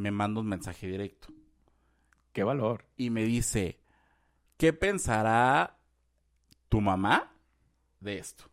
[0.00, 1.28] me manda un mensaje directo.
[2.32, 2.86] Qué valor.
[2.96, 3.80] Y me dice,
[4.56, 5.78] ¿qué pensará
[6.68, 7.32] tu mamá
[8.00, 8.44] de esto?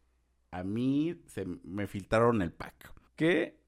[0.51, 2.93] A mí se me filtraron el pack.
[3.15, 3.59] Qué.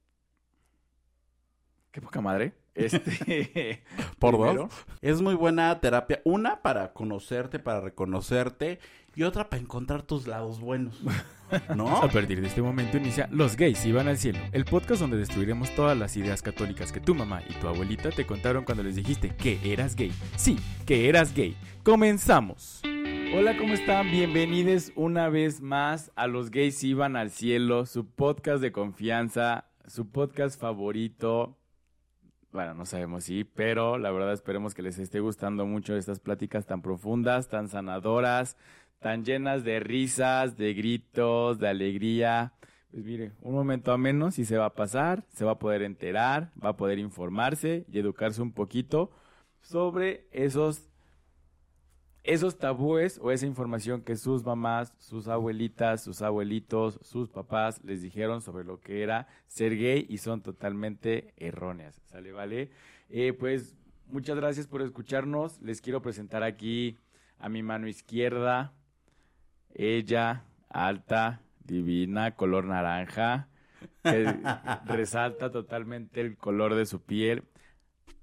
[1.91, 2.53] Qué poca madre.
[2.75, 3.83] Este.
[4.19, 4.73] Por primero, dos.
[5.01, 6.21] Es muy buena terapia.
[6.23, 8.79] Una para conocerte, para reconocerte.
[9.15, 11.01] Y otra para encontrar tus lados buenos.
[11.75, 11.97] ¿No?
[12.03, 15.73] A partir de este momento inicia Los gays iban al cielo, el podcast donde destruiremos
[15.75, 19.35] todas las ideas católicas que tu mamá y tu abuelita te contaron cuando les dijiste
[19.35, 20.13] que eras gay.
[20.37, 21.57] Sí, que eras gay.
[21.83, 22.81] Comenzamos.
[23.35, 24.09] Hola, ¿cómo están?
[24.09, 30.09] Bienvenidos una vez más a Los gays iban al cielo, su podcast de confianza, su
[30.09, 31.58] podcast favorito.
[32.51, 36.65] Bueno, no sabemos si, pero la verdad esperemos que les esté gustando mucho estas pláticas
[36.65, 38.57] tan profundas, tan sanadoras,
[38.99, 42.53] tan llenas de risas, de gritos, de alegría.
[42.89, 45.83] Pues mire, un momento a menos y se va a pasar, se va a poder
[45.83, 49.11] enterar, va a poder informarse y educarse un poquito
[49.61, 50.88] sobre esos
[52.23, 58.01] esos tabúes o esa información que sus mamás, sus abuelitas, sus abuelitos, sus papás les
[58.01, 62.01] dijeron sobre lo que era ser gay y son totalmente erróneas.
[62.05, 62.71] ¿Sale, vale?
[63.09, 63.75] Eh, pues
[64.07, 65.61] muchas gracias por escucharnos.
[65.61, 66.97] Les quiero presentar aquí
[67.39, 68.73] a mi mano izquierda.
[69.73, 73.47] Ella, alta, divina, color naranja,
[74.03, 74.25] que
[74.85, 77.43] resalta totalmente el color de su piel.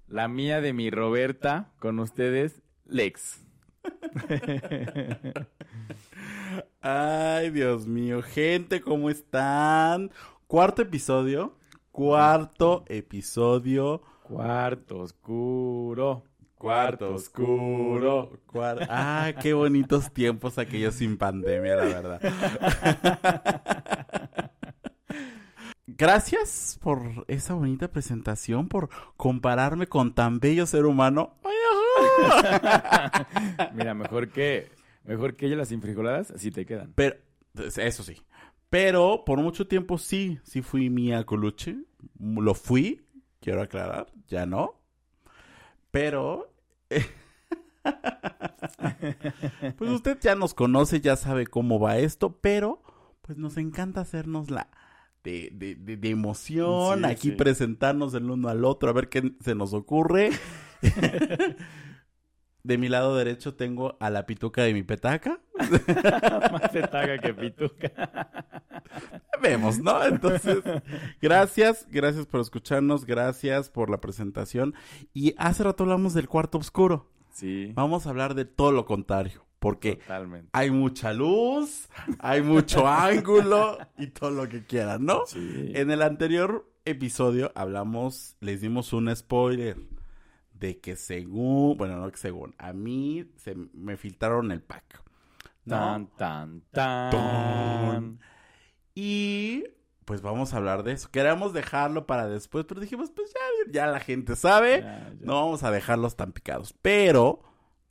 [0.06, 3.45] La mía de mi Roberta, con ustedes, Lex.
[6.80, 8.22] Ay, Dios mío.
[8.22, 10.10] Gente, ¿cómo están?
[10.46, 11.56] Cuarto episodio.
[11.92, 14.02] Cuarto episodio.
[14.22, 16.22] Cuarto oscuro.
[16.56, 18.40] Cuarto oscuro.
[18.46, 22.20] Cuar- Ah, qué bonitos tiempos aquellos sin pandemia, la verdad.
[25.86, 31.34] Gracias por esa bonita presentación, por compararme con tan bello ser humano.
[33.74, 34.70] Mira, mejor que
[35.04, 36.92] mejor que ella las infrijoladas, así te quedan.
[36.94, 37.16] Pero,
[37.76, 38.16] eso sí.
[38.70, 41.76] Pero por mucho tiempo sí, sí fui Mía Coluche.
[42.18, 43.04] Lo fui,
[43.40, 44.80] quiero aclarar, ya no.
[45.90, 46.52] Pero...
[49.78, 52.82] pues usted ya nos conoce, ya sabe cómo va esto, pero
[53.22, 54.68] pues nos encanta hacernos la
[55.24, 57.36] de, de, de- de emoción, Sí, aquí sí.
[57.36, 60.30] presentarnos el uno al otro, a ver qué se nos ocurre.
[62.66, 65.40] de mi lado derecho tengo a la pituca de mi petaca.
[66.52, 68.52] Más se taga que pituca.
[69.42, 70.02] vemos, ¿no?
[70.04, 70.58] Entonces,
[71.22, 74.74] gracias, gracias por escucharnos, gracias por la presentación.
[75.14, 77.08] Y hace rato hablamos del cuarto oscuro.
[77.30, 80.48] Sí, Vamos a hablar de todo lo contrario, porque totalmente.
[80.52, 81.88] hay mucha luz,
[82.18, 85.24] hay mucho ángulo y todo lo que quieran, ¿no?
[85.26, 85.70] Sí.
[85.74, 89.76] En el anterior episodio hablamos, les dimos un spoiler
[90.58, 95.02] de que según, bueno, no que según, a mí se me filtraron el pack.
[95.64, 95.76] ¿no?
[95.76, 97.10] Tan, tan, tan.
[97.10, 98.20] Ton.
[98.94, 99.64] Y
[100.04, 101.10] pues vamos a hablar de eso.
[101.10, 104.80] Queríamos dejarlo para después, pero dijimos, pues ya, ya la gente sabe.
[104.82, 105.16] Ya, ya.
[105.20, 107.40] No vamos a dejarlos tan picados, pero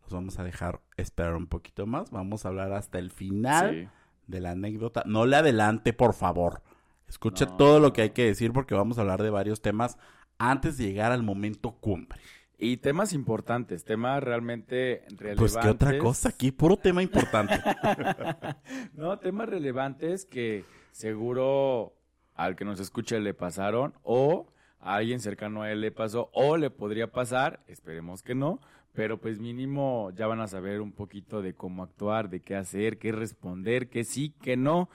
[0.03, 2.11] los vamos a dejar esperar un poquito más.
[2.11, 3.89] Vamos a hablar hasta el final Sí.
[4.27, 5.03] de la anécdota.
[5.05, 6.63] No le adelante, por favor.
[7.07, 9.97] Escuche No, todo lo que hay que decir porque vamos a hablar de varios temas
[10.39, 12.19] antes de llegar al momento cumbre.
[12.57, 15.37] Y temas importantes, temas realmente relevantes.
[15.37, 17.55] Pues qué otra cosa aquí, puro tema importante.
[18.93, 21.93] no, temas relevantes que seguro
[22.33, 24.47] al que nos escuche le pasaron o
[24.79, 28.59] a alguien cercano a él le pasó o le podría pasar, esperemos que no,
[28.93, 32.97] pero pues mínimo ya van a saber un poquito de cómo actuar, de qué hacer,
[32.97, 34.89] qué responder, que sí, que no,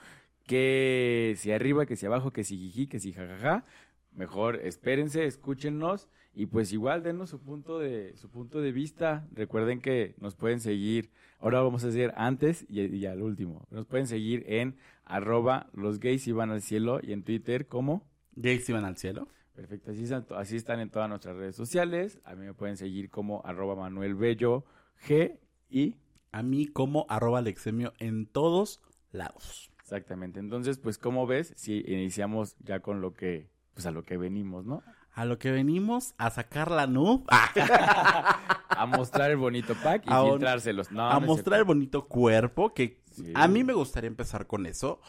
[0.47, 3.65] que si arriba, que si abajo, que si jiji, que si jajaja.
[4.13, 9.27] Mejor espérense, escúchenos y pues igual denos su punto de su punto de vista.
[9.33, 11.11] Recuerden que nos pueden seguir.
[11.39, 13.67] Ahora vamos a hacer antes y, y al último.
[13.69, 18.69] Nos pueden seguir en arroba los gays iban al cielo y en Twitter como Gays
[18.69, 19.27] iban al cielo.
[19.53, 22.19] Perfecto, así están, así están en todas nuestras redes sociales.
[22.23, 24.63] A mí me pueden seguir como arroba Manuel Bello
[25.05, 25.37] G
[25.69, 25.97] y
[26.31, 28.81] A mí como arroba Alexemio en todos
[29.11, 29.69] lados.
[29.81, 30.39] exactamente.
[30.39, 34.65] Entonces, pues como ves, si iniciamos ya con lo que, pues a lo que venimos,
[34.65, 34.81] ¿no?
[35.13, 36.87] A lo que venimos a sacar la
[37.29, 40.91] Ah, A mostrar el bonito pack y A filtrárselos.
[40.91, 43.33] No, a no mostrar el bonito cuerpo, que Sí.
[43.35, 45.01] a mí me gustaría empezar con eso.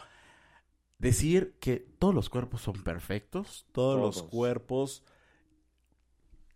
[0.99, 5.05] Decir que todos los cuerpos son perfectos, todos, los cuerpos,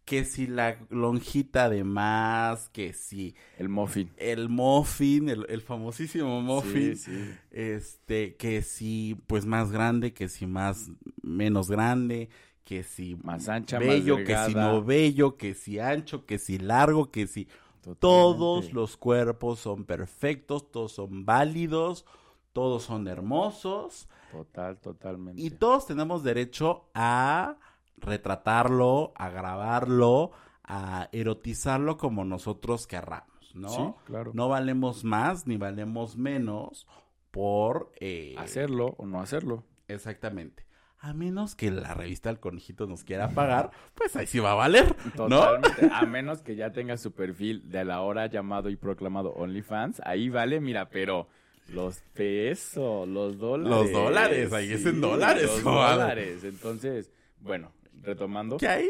[0.05, 4.13] que si la lonjita de más, que si El muffin.
[4.17, 7.35] el muffin, el, el famosísimo muffin, Sí, sí.
[7.51, 10.91] este, que si pues más grande, que si más
[11.23, 12.29] menos grande,
[12.67, 16.59] que si Más ancha, bello, más que si no bello, que si ancho, que si
[16.59, 17.45] largo, que si
[17.81, 18.01] Totalmente.
[18.01, 22.05] todos los cuerpos son perfectos, todos son válidos,
[22.53, 25.41] todos son hermosos Total, totalmente.
[25.41, 27.57] y todos tenemos derecho a
[27.99, 30.33] retratarlo, a grabarlo,
[30.65, 33.69] a erotizarlo como nosotros querramos, ¿no?
[33.69, 34.33] Sí, claro.
[34.35, 36.89] No valemos más ni valemos menos
[37.31, 39.63] por eh, Hacerlo o no hacerlo.
[39.87, 40.66] Exactamente.
[41.07, 44.55] A menos que la revista El Conejito nos quiera pagar, pues ahí sí va a
[44.55, 45.29] valer, ¿no?
[45.29, 45.89] Totalmente.
[45.93, 50.31] A menos que ya tenga su perfil de la hora llamado y proclamado OnlyFans, ahí
[50.31, 51.29] vale, mira, pero
[51.69, 53.71] los pesos, los dólares.
[53.71, 56.43] Los dólares, ahí es en dólares, Los dólares.
[56.43, 57.71] Entonces, bueno,
[58.03, 58.57] retomando.
[58.57, 58.89] Que hay,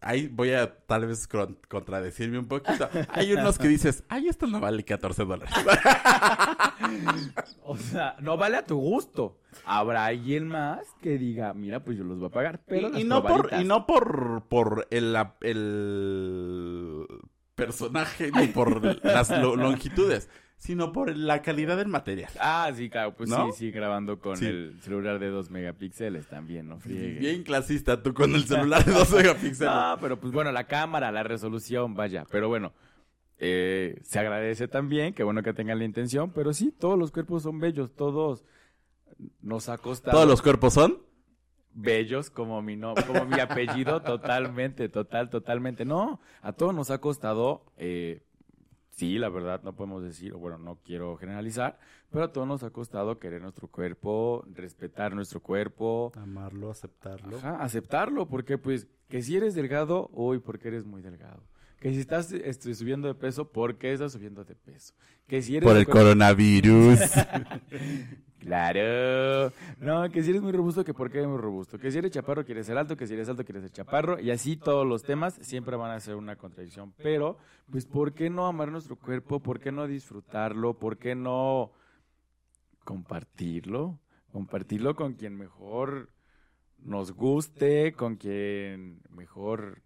[0.00, 2.88] ahí voy a tal vez con- contradecirme un poquito.
[3.10, 5.54] Hay unos que dices, ay, esto no vale 14 dólares.
[7.64, 9.38] O sea, no vale a tu gusto.
[9.64, 12.60] Habrá alguien más que diga, mira, pues yo los voy a pagar.
[12.66, 17.06] Pero y, no por, y no por, por el, el
[17.54, 20.28] personaje ni por las lo- longitudes,
[20.58, 22.30] sino por la calidad del material.
[22.40, 23.46] Ah, sí, claro, pues ¿No?
[23.52, 24.46] sí, sí, grabando con Sí.
[24.46, 27.18] el celular de 2 megapíxeles también, no friegue.
[27.18, 29.60] Bien clasista tú con el celular de 12 megapíxeles.
[29.72, 32.24] No, pero pues bueno, la cámara, la resolución, vaya.
[32.30, 32.72] Pero bueno,
[33.38, 37.42] eh, se agradece también, que bueno que tengan la intención, pero sí, todos los cuerpos
[37.42, 38.44] son bellos, todos
[39.42, 40.98] nos ha costado Todos los cuerpos son.
[41.72, 45.84] bellos como mi no, como mi apellido, totalmente, total, totalmente.
[45.84, 48.22] No, a todos nos ha costado, eh,
[48.96, 51.78] sí, la verdad, no podemos decir, o bueno, no quiero generalizar,
[52.10, 57.36] pero a todos nos ha costado querer nuestro cuerpo, respetar nuestro cuerpo, Amarlo, aceptarlo.
[57.36, 61.42] Ajá, aceptarlo, porque pues que si eres delgado, uy, porque eres muy delgado.
[61.80, 64.94] Que si estás este, subiendo de peso, porque estás subiendo de peso.
[65.26, 67.00] Que si eres Por el coronavirus.
[68.46, 69.52] Claro.
[69.80, 71.80] No, que si eres muy robusto, que porque eres muy robusto.
[71.80, 74.20] Que si eres chaparro, quieres ser alto, que si eres alto, quieres ser chaparro.
[74.20, 76.94] Y así todos los temas siempre van a ser una contradicción.
[77.02, 77.38] Pero,
[77.68, 79.40] pues, ¿por qué no amar nuestro cuerpo?
[79.40, 80.78] ¿Por qué no disfrutarlo?
[80.78, 81.72] ¿Por qué no
[82.84, 83.98] compartirlo?
[84.30, 86.10] Compartirlo con quien mejor
[86.78, 89.82] nos guste, con quien mejor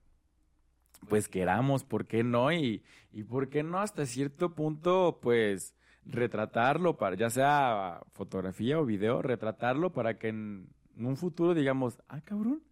[1.09, 2.53] pues queramos, ¿por qué no?
[2.53, 2.83] Y,
[3.13, 5.75] y por qué no hasta cierto punto, pues
[6.05, 12.21] retratarlo para, ya sea fotografía o video, retratarlo para que en un futuro digamos, ah,
[12.23, 12.63] cabrón,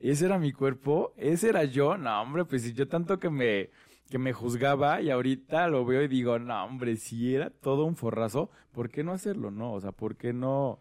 [0.00, 3.70] ese era mi cuerpo, ese era yo, no, hombre, pues si yo tanto que me,
[4.08, 7.96] que me juzgaba y ahorita lo veo y digo, no, hombre, si era todo un
[7.96, 9.72] forrazo, ¿por qué no hacerlo, no?
[9.72, 10.80] O sea, ¿por qué no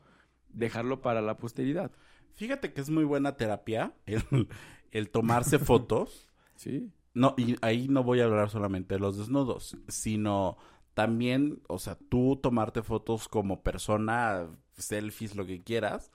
[0.50, 1.92] dejarlo para la posteridad?
[2.36, 4.48] Fíjate que es muy buena terapia el,
[4.92, 6.30] el tomarse fotos.
[6.56, 6.92] Sí.
[7.17, 10.55] No, y ahí no voy a hablar solamente de los desnudos, sino
[10.93, 16.11] también, o sea, tú tomarte fotos como persona, selfies, lo que quieras.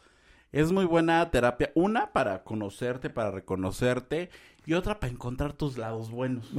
[0.52, 1.72] Es muy buena terapia.
[1.74, 4.28] Una para conocerte, para reconocerte,
[4.66, 6.50] y otra para encontrar tus lados buenos.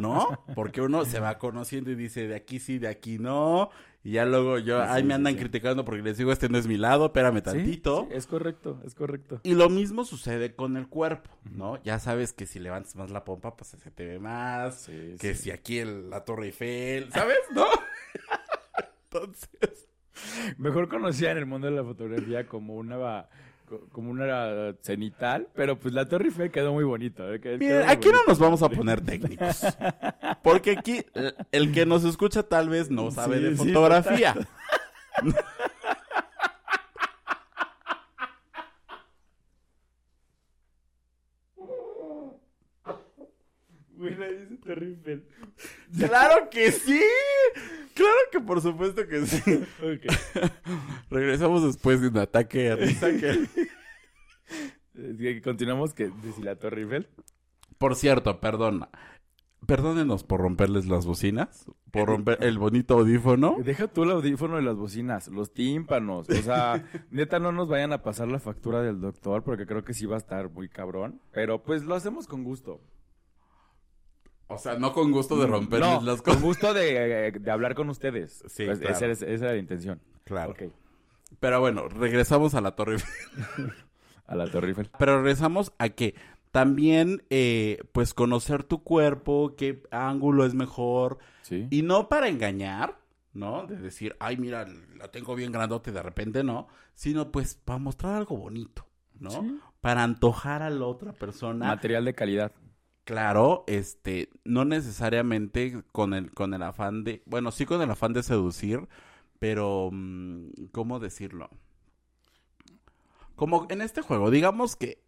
[0.00, 0.42] ¿No?
[0.54, 3.70] Porque uno se va conociendo y dice, de aquí sí, de aquí no.
[4.04, 5.40] Y ya luego yo, Sí, ay, me andan sí.
[5.40, 8.06] criticando porque les digo, este no es mi lado, espérame tantito.
[8.08, 9.40] Sí, es correcto, es correcto.
[9.42, 11.82] Y lo mismo sucede con el cuerpo, ¿no?
[11.82, 14.88] Ya sabes que si levantas más la pompa, pues se te ve más.
[15.18, 17.38] Que si aquí el- la Torre Eiffel, ¿sabes?
[17.52, 17.66] ¿No?
[19.10, 19.88] Entonces,
[20.58, 23.26] Mejor conocida en el mundo de la fotografía como una
[23.68, 27.32] co- como una cenital, pero pues la Torre Eiffel quedó muy bonito.
[27.32, 27.40] ¿eh?
[27.40, 28.28] Quedó- miren, quedó muy aquí no bonito.
[28.30, 29.60] nos vamos a poner técnicos.
[30.42, 31.04] Porque aquí
[31.52, 33.56] el, que nos escucha tal vez no sabe Sí, de sí,
[43.96, 45.22] Mira, dice.
[45.98, 47.00] ¡Claro que sí!
[47.94, 49.64] ¡Claro que por supuesto que sí!
[49.80, 50.12] Ok.
[51.10, 53.46] Regresamos después de un ataque a risa que...
[54.96, 56.56] Es que Continuamos que decir la.
[57.78, 58.88] Por cierto, perdona.
[59.66, 63.56] Perdónenos por romperles las bocinas, por romper el bonito audífono.
[63.64, 66.28] Deja tú el audífono de las bocinas, los tímpanos.
[66.28, 69.92] O sea, neta, no nos vayan a pasar la factura del doctor porque creo que
[69.92, 71.20] sí va a estar muy cabrón.
[71.32, 72.80] Pero pues lo hacemos con gusto.
[74.48, 76.42] O sea, no con gusto de romperles no, las con cosas.
[76.42, 78.44] gusto de, de hablar con ustedes.
[78.46, 78.94] Sí, Pues, claro.
[78.94, 80.00] esa, es- esa era la intención.
[80.24, 80.52] Claro.
[80.52, 80.62] Ok,
[81.40, 82.94] Pero bueno, regresamos a la torre.
[82.94, 83.72] Eiffel.
[84.26, 84.90] a la Torre Eiffel.
[84.98, 86.14] Pero regresamos a que
[86.52, 91.18] también, eh, pues, conocer tu cuerpo, qué ángulo es mejor.
[91.42, 91.66] Sí.
[91.70, 92.98] Y no para engañar,
[93.34, 93.66] ¿no?
[93.66, 94.64] De decir, ay, mira,
[94.96, 96.68] la tengo bien grandote de repente no.
[96.94, 98.86] Sino, pues, para mostrar algo bonito,
[99.18, 99.30] ¿no?
[99.30, 99.60] Sí.
[99.80, 101.66] Para antojar a la otra persona.
[101.66, 102.52] Material de calidad.
[103.06, 108.12] Claro, este, no necesariamente con el, con el afán de, bueno, sí con el afán
[108.12, 108.88] de seducir,
[109.38, 111.48] pero, mm, ¿cómo decirlo?
[113.36, 114.98] Como en este juego, digamos que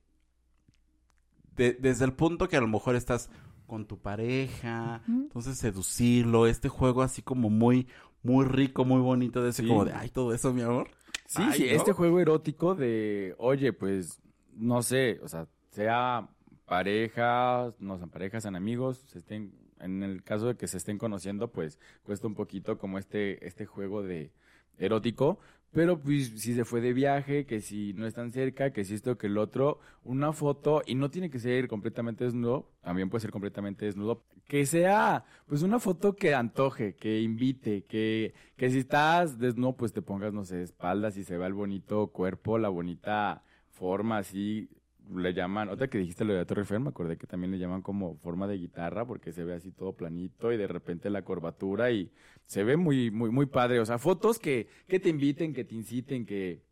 [1.57, 3.31] de- desde el punto que a lo mejor estás
[3.67, 7.89] con tu pareja, entonces seducirlo, este juego así como muy,
[8.23, 9.69] muy rico, muy bonito, de ese Sí.
[9.69, 10.89] como de, ay, todo eso, mi amor.
[11.27, 11.73] Sí, Ay, sí, ¿no?
[11.73, 14.21] este juego erótico de, oye, pues,
[14.55, 16.29] no sé, o sea, sea
[16.69, 20.99] pareja, no sean parejas, sean amigos, se estén, en el caso de que se estén
[20.99, 24.33] conociendo, pues, cuesta un poquito como este, este juego de
[24.79, 25.39] erótico,
[25.71, 29.19] pero pues si se fue de viaje, que si no están cerca, que si esto,
[29.19, 33.31] que el otro, una foto, y no tiene que ser completamente desnudo, también puede ser
[33.31, 39.39] completamente desnudo, que sea pues una foto que antoje, que invite, que, que si estás
[39.39, 43.43] desnudo, pues te pongas, no sé, espaldas y se vea el bonito cuerpo, la bonita
[43.69, 44.71] forma, así
[45.15, 47.59] le llaman, otra que dijiste lo de la Torre Eiffel, me acordé que también le
[47.59, 51.23] llaman como forma de guitarra, porque se ve así todo planito y de repente la
[51.23, 52.11] curvatura y
[52.47, 53.81] se ve muy, muy, muy padre.
[53.81, 56.63] O sea, fotos que, que te inviten, que te inciten, que,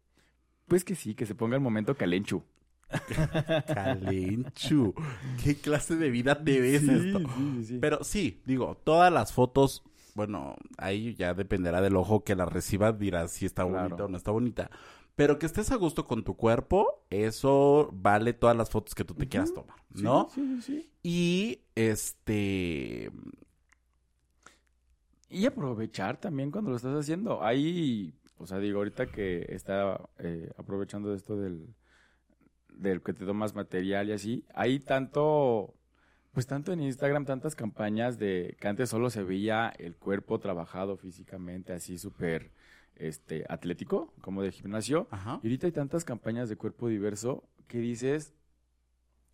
[0.67, 2.43] pues que sí, que se ponga el momento calenchu.
[3.75, 4.95] Calenchu.
[5.43, 7.21] ¿Qué clase de vida te ves esto?
[7.37, 7.79] sí, sí.
[7.81, 9.83] Pero sí, digo, todas las fotos,
[10.15, 13.83] bueno, ahí ya dependerá del ojo que la reciba, dirá si está Claro.
[13.83, 14.71] bonita o no está bonita.
[15.17, 19.15] Pero que estés a gusto con tu cuerpo, eso vale todas las fotos que tú
[19.15, 20.29] te quieras tomar, ¿no?
[20.35, 20.91] Sí, sí, sí.
[21.03, 23.11] Y este,
[25.29, 27.43] Y aprovechar también cuando lo estás haciendo.
[27.43, 31.75] Ahí, o sea, digo, ahorita que está eh, aprovechando de esto del,
[32.71, 35.75] del que te tomas material y así, hay tanto,
[36.33, 40.97] pues tanto en Instagram, tantas campañas de que antes solo se veía el cuerpo trabajado
[40.97, 42.53] físicamente, así súper
[42.97, 45.09] este, atlético, como de gimnasio.
[45.11, 45.41] ajá.
[45.43, 48.35] Y ahorita hay tantas campañas de cuerpo diverso que dices,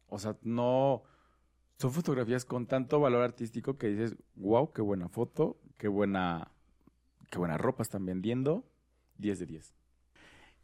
[0.09, 1.03] o sea, no,
[1.79, 6.53] son fotografías con tanto valor artístico que dices, wow, qué buena foto, qué buena,
[7.31, 8.65] qué buena ropa están vendiendo,
[9.19, 9.75] 10 de 10.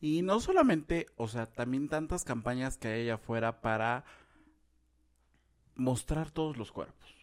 [0.00, 4.05] Y no solamente, o sea, también tantas campañas que hay allá afuera para
[5.75, 7.19] mostrar todos los cuerpos.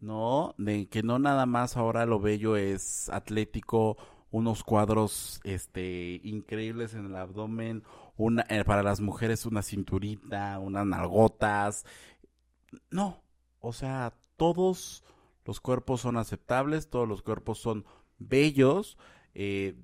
[0.00, 0.54] ¿no?
[0.58, 3.96] De que no nada más ahora lo bello es atlético,
[4.30, 7.82] unos cuadros este increíbles en el abdomen,
[8.16, 11.84] una eh, para las mujeres una cinturita, unas nalgotas.
[12.90, 13.22] No,
[13.60, 15.04] o sea, todos
[15.44, 17.84] los cuerpos son aceptables, todos los cuerpos son
[18.18, 18.98] bellos
[19.34, 19.74] eh,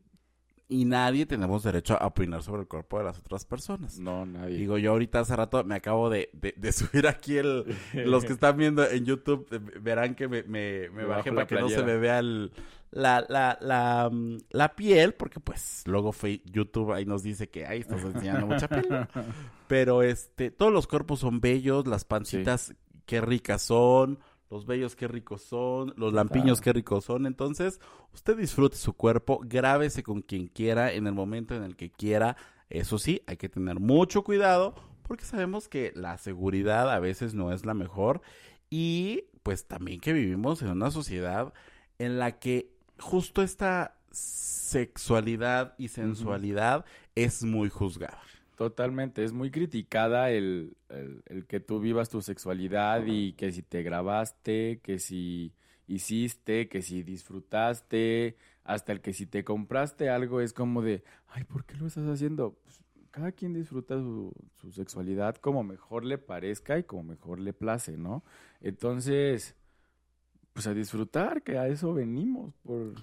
[0.69, 3.99] y nadie tenemos derecho a opinar sobre el cuerpo de las otras personas.
[3.99, 4.57] No, nadie.
[4.57, 7.77] Digo, yo ahorita hace rato me acabo de, de- de subir aquí el...
[7.93, 11.47] Los que están viendo en YouTube eh, verán que me, me, me Me bajé para
[11.47, 12.53] que no se me vea el,
[12.93, 17.81] la, la, la, mm, la piel, porque pues luego YouTube ahí nos dice que ahí
[17.81, 18.87] estás enseñando mucha piel.
[18.89, 19.09] ¿no?
[19.67, 22.75] Pero este, todos los cuerpos son bellos, las pancitas
[23.07, 24.19] qué ricas son,
[24.51, 27.27] los bellos qué ricos son, los lampiños qué ricos son.
[27.27, 27.81] Entonces,
[28.13, 32.37] usted disfrute su cuerpo, grábese con quien quiera, en el momento en el que quiera.
[32.69, 37.53] Eso sí, hay que tener mucho cuidado porque sabemos que la seguridad a veces no
[37.53, 38.23] es la mejor
[38.71, 41.53] y pues también que vivimos en una sociedad
[41.99, 42.72] en la que
[43.03, 48.23] justo esta sexualidad y sensualidad es muy juzgada.
[48.57, 53.63] Totalmente, es muy criticada el, el- el que tú vivas tu sexualidad y que si
[53.63, 55.53] te grabaste, que si
[55.87, 61.45] hiciste, que si disfrutaste, hasta el que si te compraste algo es como de, ay,
[61.45, 62.55] ¿por qué lo estás haciendo?
[62.63, 62.81] Pues,
[63.11, 67.97] cada quien disfruta su, su sexualidad como mejor le parezca y como mejor le place,
[67.97, 68.23] ¿no?
[68.61, 69.57] Entonces,
[70.53, 73.03] pues a disfrutar, que a eso venimos, por, por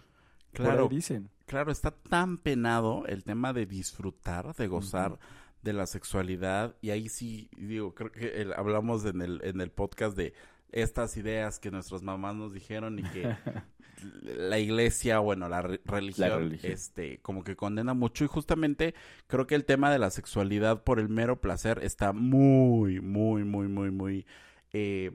[0.53, 1.29] Claro, ahí dicen.
[1.46, 5.20] claro, está tan penado el tema de disfrutar, de gozar
[5.62, 9.72] de la sexualidad y ahí sí digo, creo que el- hablamos en el en el
[9.72, 10.34] podcast de
[10.72, 13.36] estas ideas que nuestras mamás nos dijeron y que
[14.24, 16.72] la iglesia, bueno, la re- religión, religión.
[16.72, 18.94] este, como que condena mucho y justamente
[19.27, 23.68] creo que el tema de la sexualidad por el mero placer está muy, muy, muy,
[23.68, 24.25] muy, muy
[24.74, 25.12] eh,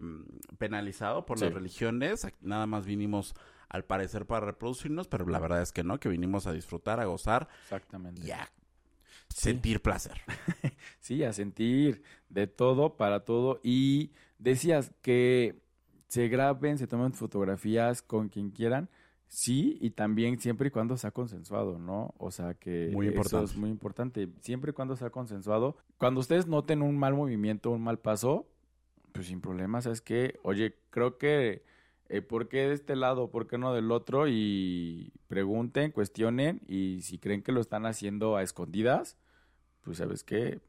[0.59, 2.27] penalizado por las religiones.
[2.41, 3.35] Nada más vinimos
[3.69, 7.07] al parecer para reproducirnos, pero la verdad es que no, que vinimos a disfrutar, a
[7.07, 8.23] gozar Exactamente.
[8.25, 8.51] y a
[9.29, 10.21] sentir placer.
[11.01, 13.61] Sí, a sentir de todo para todo.
[13.63, 15.61] Y decías que
[16.09, 18.89] se graben, se tomen fotografías con quien quieran.
[19.27, 22.15] Sí, y también siempre y cuando sea consensuado, ¿no?
[22.19, 23.45] O sea que Muy eso importante.
[23.51, 24.29] es muy importante.
[24.41, 25.77] Siempre y cuando sea consensuado.
[25.99, 28.47] Cuando ustedes noten un mal movimiento, un mal paso,
[29.15, 31.63] pues sin problemas, es que, oye, creo que,
[32.09, 33.31] eh, ¿por qué de este lado?
[33.31, 34.27] ¿Por qué no del otro?
[34.27, 39.17] Y pregunten, cuestionen, y si creen que lo están haciendo a escondidas,
[39.83, 40.61] pues sabes qué,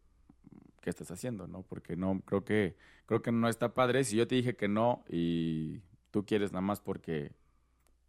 [0.80, 1.64] qué estás haciendo, ¿no?
[1.64, 4.04] Porque no, creo que, creo que no está padre.
[4.04, 5.80] Si yo te dije que no y
[6.12, 7.32] tú quieres nada más porque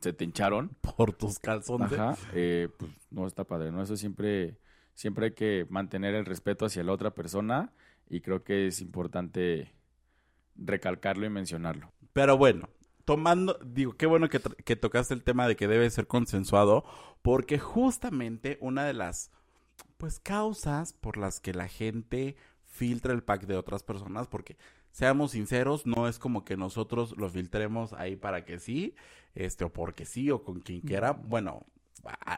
[0.00, 1.90] se te hincharon, Por tus calzones.
[1.94, 3.82] ajá, eh, pues no está padre, ¿no?
[3.82, 4.58] Eso siempre,
[4.92, 7.72] siempre hay que mantener el respeto hacia la otra persona
[8.10, 9.72] y creo que es importante,
[10.58, 11.92] recalcarlo y mencionarlo.
[12.12, 12.68] Pero bueno,
[13.04, 16.84] tomando, digo, qué bueno que, que, tocaste el tema de que debe ser consensuado,
[17.22, 19.30] porque justamente una de las,
[19.96, 24.56] pues, causas por las que la gente filtra el pack de otras personas, porque
[24.90, 28.94] seamos sinceros, no es como que nosotros lo filtremos ahí para que sí,
[29.34, 31.64] este, o porque sí, o con quien quiera, bueno,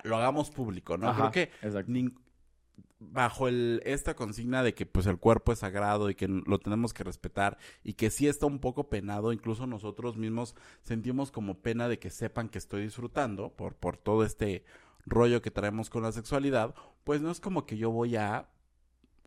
[0.05, 1.15] lo hagamos público, ¿no?
[1.15, 1.51] Creo que
[3.01, 6.93] bajo el, esta consigna de que pues el cuerpo es sagrado y que lo tenemos
[6.93, 11.89] que respetar y que sí está un poco penado, incluso nosotros mismos sentimos como pena
[11.89, 14.65] de que sepan que estoy disfrutando por, por todo este
[15.07, 16.75] rollo que traemos con la sexualidad,
[17.05, 18.49] pues no es como que yo voy a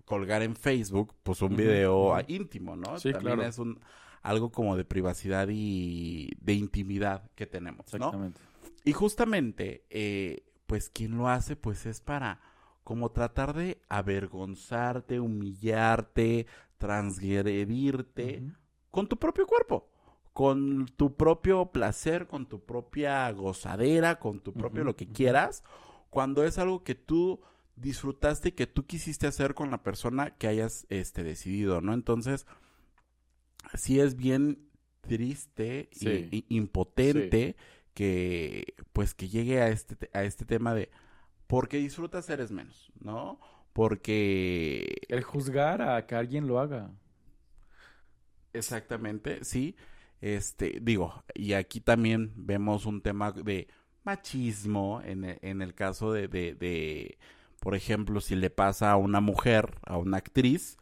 [0.05, 2.99] colgar en Facebook pues un video íntimo, ¿no?
[2.99, 3.49] Sí, También claro.
[3.49, 3.79] es un
[4.21, 8.07] algo como de privacidad y de intimidad que tenemos, ¿no?
[8.07, 8.39] Exactamente.
[8.83, 12.39] Y justamente, eh, pues quien lo hace, pues es para
[12.83, 16.47] como tratar de avergonzarte, humillarte,
[16.77, 18.43] transgredirte
[18.89, 19.87] con tu propio cuerpo,
[20.33, 25.63] con tu propio placer, con tu propia gozadera, con tu propio lo que quieras,
[26.09, 27.41] cuando es algo que tú
[27.75, 31.93] disfrutaste y que tú quisiste hacer con la persona que hayas este decidido, ¿no?
[31.93, 32.45] Entonces,
[33.75, 34.67] sí es bien
[35.01, 36.27] triste y- Sí.
[36.31, 37.55] y impotente
[37.93, 40.89] que pues que llegue a este te- a este tema de
[41.51, 43.39] porque disfrutas eres menos, ¿no?
[43.73, 46.91] Porque El juzgar a que alguien lo haga.
[48.53, 49.75] exactamente, sí.
[50.21, 53.67] Este, digo, y aquí también vemos un tema de
[54.03, 57.17] machismo en el, en el caso de, de, de,
[57.59, 60.77] por ejemplo, si le pasa a una mujer, a una actriz,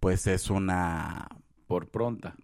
[0.00, 1.28] pues es una
[1.66, 2.36] Por pronta.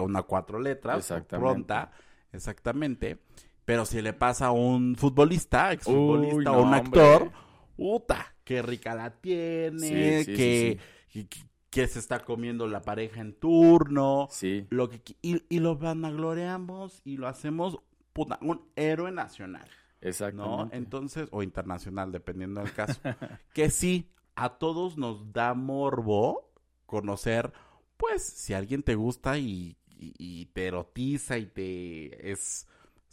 [0.00, 1.36] una cuatro letras, Exactamente.
[1.40, 1.92] pronta,
[2.32, 3.18] exactamente.
[3.64, 7.02] Pero si le pasa a un futbolista, exfutbolista Uy, o no, un hombre.
[7.02, 7.32] actor,
[7.76, 10.78] puta, qué rica la tiene, Sí, sí, que,
[11.08, 11.38] sí, que,
[11.70, 14.66] que se está comiendo la pareja en turno, Sí.
[14.70, 17.78] lo que y, y lo vanagloriamos y lo hacemos
[18.12, 19.70] puta, un héroe nacional, ¿no?
[20.08, 20.76] Exactamente.
[20.76, 23.00] Entonces, o internacional, dependiendo del caso.
[23.54, 26.52] que sí, a todos nos da morbo
[26.86, 27.52] conocer,
[27.96, 32.68] pues, si alguien te gusta y, y- y te erotiza y te es,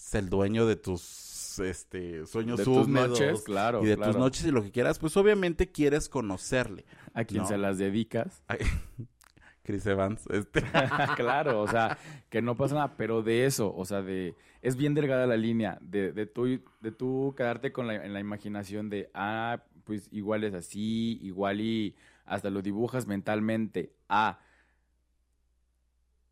[0.07, 3.83] es el dueño de tus este sueños de tus noches, claro.
[3.83, 4.13] y de claro.
[4.13, 6.85] tus noches y lo que quieras, pues obviamente quieres conocerle.
[7.13, 7.47] A quien ¿no?
[7.47, 8.43] se las dedicas.
[8.47, 8.59] Ay,
[9.63, 10.63] Chris Evans, este.
[11.15, 11.97] claro, o sea,
[12.29, 15.77] que no pasa nada, pero de eso, o sea, de es bien delgada la línea
[15.81, 20.43] de, de tú de tú quedarte con la, en la imaginación de ah, pues igual
[20.43, 24.39] es así, igual y hasta lo dibujas mentalmente a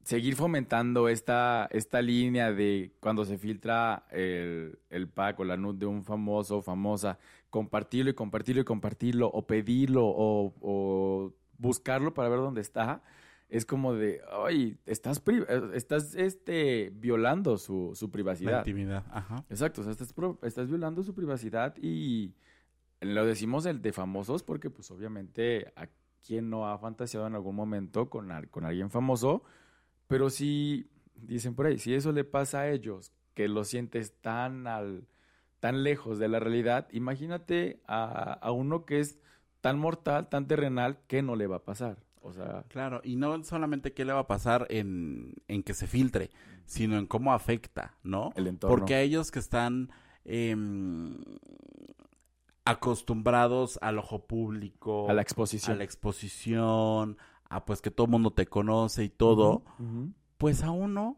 [0.10, 5.76] seguir fomentando esta, esta línea de cuando se filtra el, el pack o la nud
[5.76, 7.19] de un famoso o famosa,
[7.52, 13.04] compartirlo y compartirlo y compartirlo, o pedirlo, o, o buscarlo para ver dónde está,
[13.50, 18.58] es como de, ay, estás, pri- estás este, violando su, su La privacidad.
[18.65, 19.45] intimidad, ajá.
[19.50, 22.34] Exacto, o sea, estás, estás violando su privacidad y
[23.02, 25.88] lo decimos el de famosos porque pues obviamente a
[26.26, 29.43] quien no ha fantaseado en algún momento con, con alguien famoso,
[30.10, 34.65] pero si, dicen por ahí, si eso le pasa a ellos, que lo sientes tan,
[34.65, 35.08] al,
[35.60, 39.19] tan lejos de la realidad, imagínate a, a uno que es
[39.62, 42.00] tan mortal, tan terrenal, que no le va a pasar.
[42.22, 45.86] O sea, Claro, y no solamente qué le va a pasar en, en que se
[45.86, 46.32] filtre,
[46.65, 48.34] sino en cómo afecta, ¿no?
[48.36, 48.76] el entorno.
[48.76, 49.91] Porque a ellos que están
[50.26, 51.17] em,
[52.65, 55.76] acostumbrados al ojo público, a la exposición.
[55.76, 57.17] a la exposición,
[57.50, 59.64] a pues que todo el mundo te conoce y todo,
[60.38, 61.18] pues a uno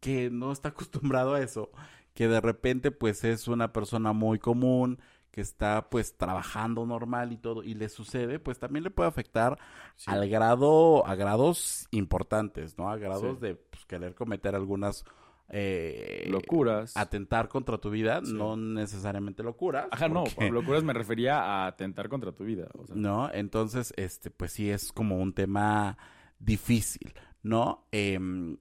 [0.00, 1.70] que no está acostumbrado a eso,
[2.14, 4.98] que de repente pues es una persona muy común,
[5.30, 9.58] que está pues trabajando normal y todo, y le sucede, pues también le puede afectar
[9.96, 10.10] Sí.
[10.10, 12.88] al grado, a grados importantes, ¿no?
[12.88, 13.42] A grados Sí.
[13.42, 15.04] de pues, querer cometer algunas
[15.48, 16.96] eh, Locuras.
[16.96, 18.32] atentar contra tu vida, Sí.
[18.32, 19.86] no necesariamente locuras.
[19.90, 22.68] Ajá, no, por locuras me refería a atentar contra tu vida.
[22.78, 23.30] O sea, ¿no?
[23.32, 25.96] Entonces, este, pues sí es como un tema
[26.38, 27.86] difícil, ¿no?
[27.92, 28.56] Em,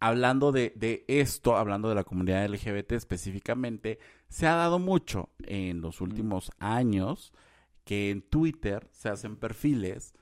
[0.00, 3.98] hablando de, de esto, hablando de la comunidad LGBT específicamente,
[4.28, 7.32] se ha dado mucho en los últimos años
[7.84, 10.14] que en Twitter se hacen perfiles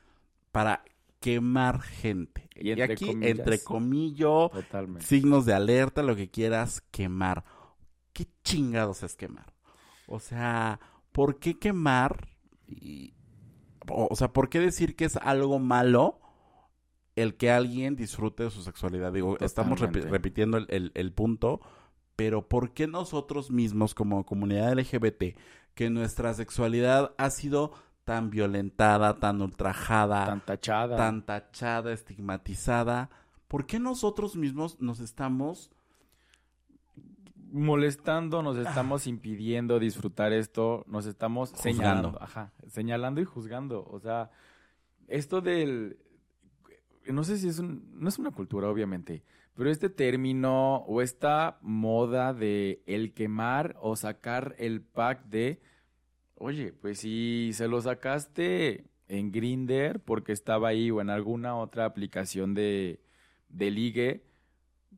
[0.51, 0.85] para
[1.23, 2.49] quemar gente.
[2.55, 3.39] Y aquí, comillas.
[3.39, 5.07] entre comillas, Totalmente.
[5.07, 7.45] signos de alerta, lo que quieras quemar.
[8.13, 9.55] ¿Qué chingados es quemar?
[10.07, 10.79] O sea,
[11.13, 12.29] ¿por qué quemar?
[12.69, 13.15] Y-
[13.89, 16.21] o, sea, ¿por qué decir que es algo malo
[17.17, 19.13] el que alguien disfrute de su sexualidad?
[19.13, 21.61] Digo, estamos repi- repitiendo el, el- el punto,
[22.17, 25.37] pero ¿por qué nosotros mismos como comunidad LGBT,
[25.75, 27.73] que nuestra sexualidad ha sido
[28.05, 30.97] tan violentada, tan ultrajada, Tan tachada.
[30.97, 33.11] tan tachada, estigmatizada,
[33.49, 35.71] ¿por qué nosotros mismos nos estamos
[37.53, 41.73] molestando, nos estamos impidiendo disfrutar esto, nos estamos Juzgando.
[41.79, 43.87] señalando, ajá, señalando y juzgando.
[43.91, 44.31] O sea,
[45.07, 45.99] esto del,
[47.07, 49.23] no sé si es un, no es una cultura, obviamente,
[49.55, 55.61] pero este término o esta moda de el quemar o sacar el pack de,
[56.43, 61.85] oye, pues si se lo sacaste en Grinder porque estaba ahí o en alguna otra
[61.85, 63.01] aplicación de,
[63.49, 64.25] de ligue,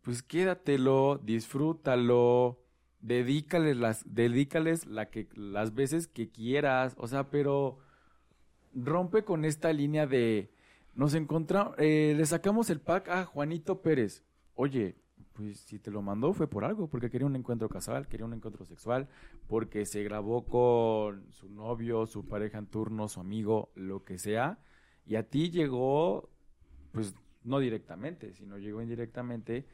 [0.01, 2.61] pues quédatelo, disfrútalo,
[3.01, 7.79] dedícales las, dedícales que, las veces que quieras, o sea, pero
[8.75, 10.51] rompe con esta línea de
[10.95, 14.25] nos encontramos, le sacamos el pack a Juanito Pérez.
[14.55, 14.97] Oye,
[15.35, 18.35] pues si te lo mandó fue por algo, porque quería un encuentro casual, quería un
[18.35, 19.09] encuentro sexual,
[19.49, 24.59] porque se grabó con su novio, su pareja en turno, su amigo, lo que sea,
[25.05, 26.31] y a ti llegó,
[26.93, 29.67] pues no directamente, sino llegó indirectamente.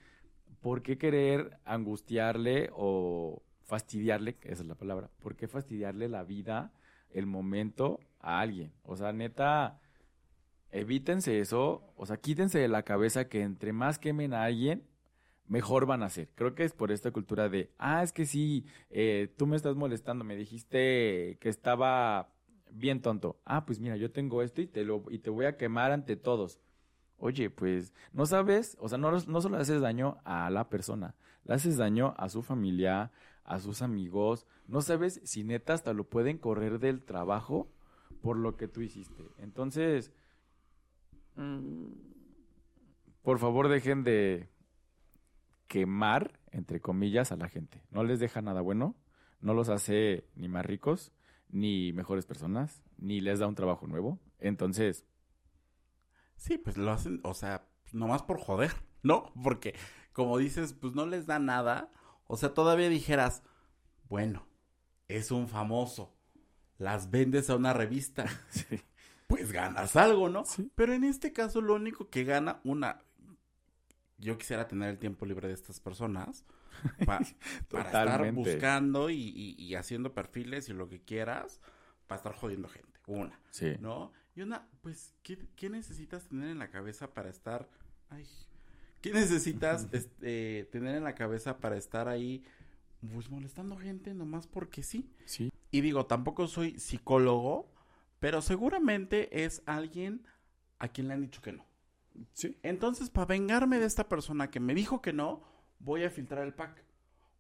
[0.61, 6.73] ¿Por qué querer angustiarle o fastidiarle, esa es la palabra, por qué fastidiarle la vida,
[7.11, 8.73] el momento a alguien?
[8.83, 9.79] O sea, neta,
[10.71, 14.90] evítense eso, o sea, quítense de la cabeza que entre más quemen a alguien,
[15.51, 16.31] mejor van a ser.
[16.37, 19.75] Creo que es por esta cultura de, ah, es que sí, eh, tú me estás
[19.75, 22.33] molestando, me dijiste que estaba
[22.71, 23.41] bien tonto.
[23.45, 26.15] Ah, pues mira, yo tengo esto y te, lo, y te voy a quemar ante
[26.15, 26.61] todos.
[27.19, 31.55] Oye, pues no sabes, o sea, no, no solo haces daño a la persona, le
[31.55, 33.11] haces daño a su familia,
[33.43, 34.47] a sus amigos.
[34.69, 37.69] No sabes si neta hasta lo pueden correr del trabajo
[38.23, 39.25] por lo que tú hiciste.
[39.39, 40.13] Entonces,
[41.35, 41.87] mm,
[43.23, 44.49] por favor dejen de
[45.71, 47.83] quemar, entre comillas, a la gente.
[47.91, 48.97] No les deja nada bueno,
[49.41, 51.13] no los hace ni más ricos,
[51.49, 54.19] ni mejores personas, ni les da un trabajo nuevo.
[54.41, 55.07] Entonces,
[56.41, 59.31] Sí, pues lo hacen, o sea, nomás por joder, ¿no?
[59.45, 59.75] Porque,
[60.15, 61.91] como dices, pues no les da nada.
[62.27, 63.43] O sea, todavía dijeras,
[64.09, 64.47] bueno,
[65.07, 66.17] es un famoso,
[66.79, 68.81] las vendes a una revista, sí.
[69.27, 70.47] pues ganas algo, ¿no?
[70.47, 70.73] Sí.
[70.75, 73.03] Pero en este caso, lo único que gana una.
[74.21, 76.45] Yo quisiera tener el tiempo libre de estas personas
[77.07, 77.21] pa-
[77.69, 81.61] para estar buscando y, y- y haciendo perfiles y lo que quieras
[82.07, 83.01] para estar jodiendo gente.
[83.07, 83.41] Una.
[83.51, 83.75] Sí.
[83.81, 84.13] ¿no?
[84.37, 87.69] Y una, pues, ¿qué, qué necesitas tener en la cabeza para estar,
[88.11, 88.27] ay,
[89.01, 92.45] qué necesitas este, tener en la cabeza para estar ahí,
[93.13, 95.11] pues, molestando gente nomás porque sí?
[95.25, 95.51] Sí.
[95.73, 97.73] Y digo, tampoco soy psicólogo,
[98.21, 100.25] pero seguramente es alguien
[100.79, 101.65] a quien le han dicho que no.
[102.33, 102.59] Sí.
[102.63, 105.43] Entonces, para vengarme de esta persona que me dijo que no,
[105.79, 106.85] voy a filtrar el pack.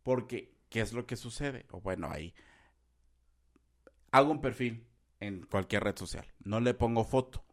[0.02, 1.66] Porque, ¿qué es lo que sucede?
[1.70, 2.34] O bueno, ahí.
[4.10, 4.86] Hago un perfil
[5.20, 6.26] en cualquier red social.
[6.42, 7.44] No le pongo foto.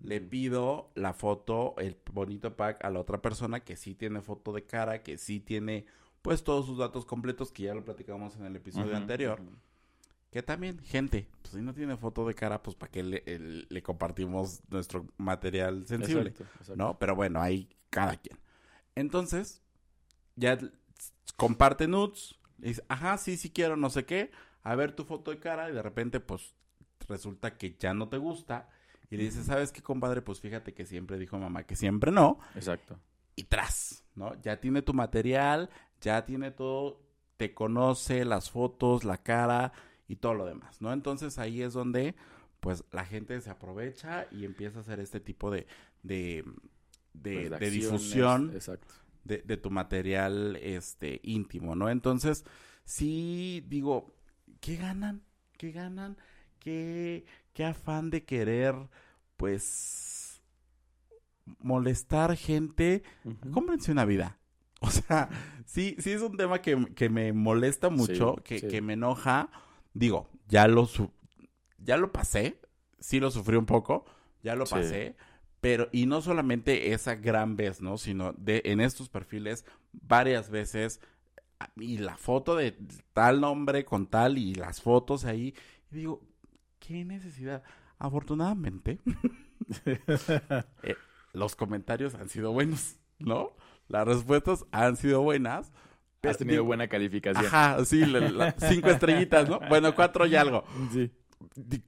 [0.00, 4.52] Le pido la foto, el bonito pack a la otra persona que sí tiene foto
[4.52, 5.86] de cara, que sí tiene
[6.22, 9.40] pues todos sus datos completos, que ya lo platicamos en el episodio anterior.
[10.32, 13.22] Que también, gente, pues si no tiene foto de cara, pues para qué le,
[13.68, 16.30] le compartimos nuestro material sensible.
[16.30, 16.76] Exacto, exacto.
[16.76, 16.98] ¿no?
[16.98, 18.38] Pero bueno, ahí cada quien.
[18.94, 19.62] Entonces,
[20.34, 20.58] ya
[21.36, 24.30] comparte nudes, le dice, ajá, sí, sí quiero, no sé qué,
[24.62, 26.54] a ver tu foto de cara, y de repente, pues,
[27.06, 28.70] resulta que ya no te gusta,
[29.10, 30.22] y le dices, ¿sabes qué, compadre?
[30.22, 32.98] Pues fíjate que siempre dijo mamá que siempre no, Exacto.
[33.36, 34.40] y tras, ¿no?
[34.40, 35.68] Ya tiene tu material,
[36.00, 37.02] ya tiene todo,
[37.36, 39.74] te conoce las fotos, la cara
[40.12, 40.92] y todo lo demás, ¿no?
[40.92, 42.14] Entonces ahí es donde,
[42.60, 45.66] pues, la gente se aprovecha y empieza a hacer este tipo de,
[46.02, 46.44] de,
[47.14, 48.94] de, Pues, de difusión Exacto.
[49.24, 51.88] de, de tu material, este, íntimo, ¿no?
[51.88, 52.44] Entonces,
[52.84, 54.14] sí, digo,
[54.60, 55.22] ¿qué ganan?
[55.56, 56.16] ¿Qué ganan?
[56.58, 58.74] ¿Qué, qué afán de querer,
[59.36, 60.42] pues,
[61.60, 63.02] molestar gente?
[63.24, 63.50] Ujú.
[63.50, 64.38] cómprense una vida.
[64.84, 65.28] O sea,
[65.64, 68.66] sí, sí es un tema que, que me molesta mucho, Sí, que, sí.
[68.66, 69.48] que me enoja.
[69.94, 70.88] Digo, ya lo
[71.78, 72.60] ya lo pasé,
[72.98, 74.04] sí lo sufrí un poco,
[74.42, 74.74] ya lo Sí.
[74.74, 75.16] pasé,
[75.60, 77.98] pero y no solamente esa gran vez, ¿no?
[77.98, 81.00] Sino de en estos perfiles varias veces
[81.60, 82.76] a- y la foto de
[83.12, 85.54] tal nombre con tal y las fotos ahí
[85.90, 86.22] y digo,
[86.78, 87.62] ¿qué necesidad?
[87.98, 88.98] Afortunadamente,
[90.82, 90.96] eh,
[91.32, 93.52] los comentarios han sido buenos, ¿no?
[93.88, 95.72] Las respuestas han sido buenas.
[96.30, 97.46] Has tenido buena calificación.
[97.46, 99.58] Ajá, sí, la- la- cinco estrellitas, ¿no?
[99.68, 100.64] Bueno, cuatro y algo.
[100.92, 101.10] Sí.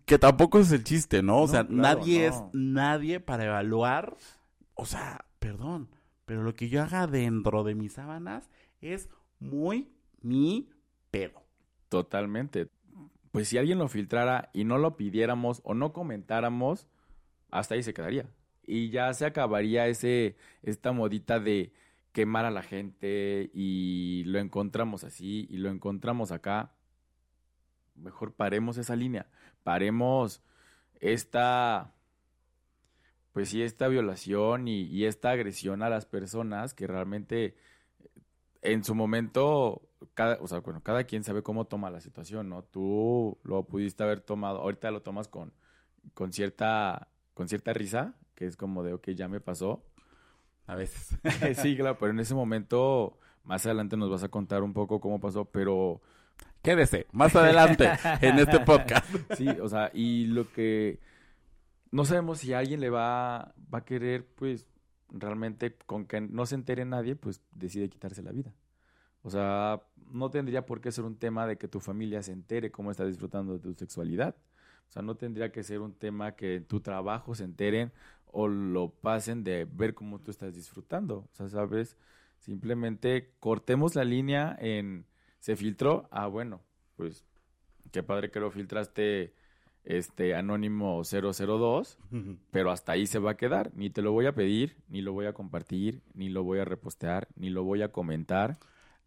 [0.04, 1.38] Que tampoco es el chiste, ¿no?
[1.38, 2.34] O No, sea, claro, nadie no.
[2.34, 4.16] es nadie para evaluar.
[4.74, 5.88] O sea, perdón,
[6.24, 9.92] pero lo que yo haga dentro de mis sábanas es muy
[10.22, 10.68] mi
[11.12, 11.44] pedo.
[11.88, 12.68] Totalmente.
[13.30, 16.88] Pues si alguien lo filtrara y no lo pidiéramos o no comentáramos,
[17.50, 18.26] hasta ahí se quedaría.
[18.66, 21.72] y ya se acabaría ese, esta modita de
[22.14, 26.72] quemar a la gente y lo encontramos así y lo encontramos acá.
[27.96, 29.26] Mejor paremos esa línea,
[29.64, 30.40] paremos
[31.00, 31.92] esta,
[33.32, 37.56] pues sí, esta violación y, esta agresión a las personas que realmente
[38.62, 39.82] en su momento,
[40.14, 42.62] cada, bueno, cada quien sabe cómo toma la situación, ¿no?
[42.62, 45.52] Tú lo pudiste haber tomado, ahorita lo tomas con,
[46.14, 49.84] con cierta, con cierta risa, que es como de, ok, ya me pasó,
[50.66, 51.18] A veces.
[51.62, 55.20] sí, claro, pero en ese momento, más adelante nos vas a contar un poco cómo
[55.20, 56.00] pasó, pero
[56.64, 57.90] Quédese más adelante
[58.22, 59.06] en este podcast.
[59.36, 60.98] sí, o sea, y lo que
[61.90, 64.66] no sabemos si alguien le va, va a querer, pues,
[65.10, 68.54] realmente con que no se entere nadie, pues decide quitarse la vida.
[69.20, 72.70] O sea, no tendría por qué ser un tema de que tu familia se entere
[72.70, 74.34] cómo estás disfrutando de tu sexualidad.
[74.88, 77.92] O sea, no tendría que ser un tema que en tu trabajo se enteren
[78.34, 81.28] o lo pasen de ver cómo tú estás disfrutando.
[81.32, 81.96] O sea, ¿sabes?
[82.38, 85.06] Simplemente cortemos la línea en
[85.38, 86.60] se filtró, ah, bueno,
[86.96, 87.24] pues
[87.92, 89.34] qué padre que lo filtraste
[89.84, 91.98] este anónimo 002,
[92.50, 93.70] pero hasta ahí se va a quedar.
[93.74, 96.64] Ni te lo voy a pedir, ni lo voy a compartir, ni lo voy a
[96.64, 98.58] repostear, ni lo voy a comentar.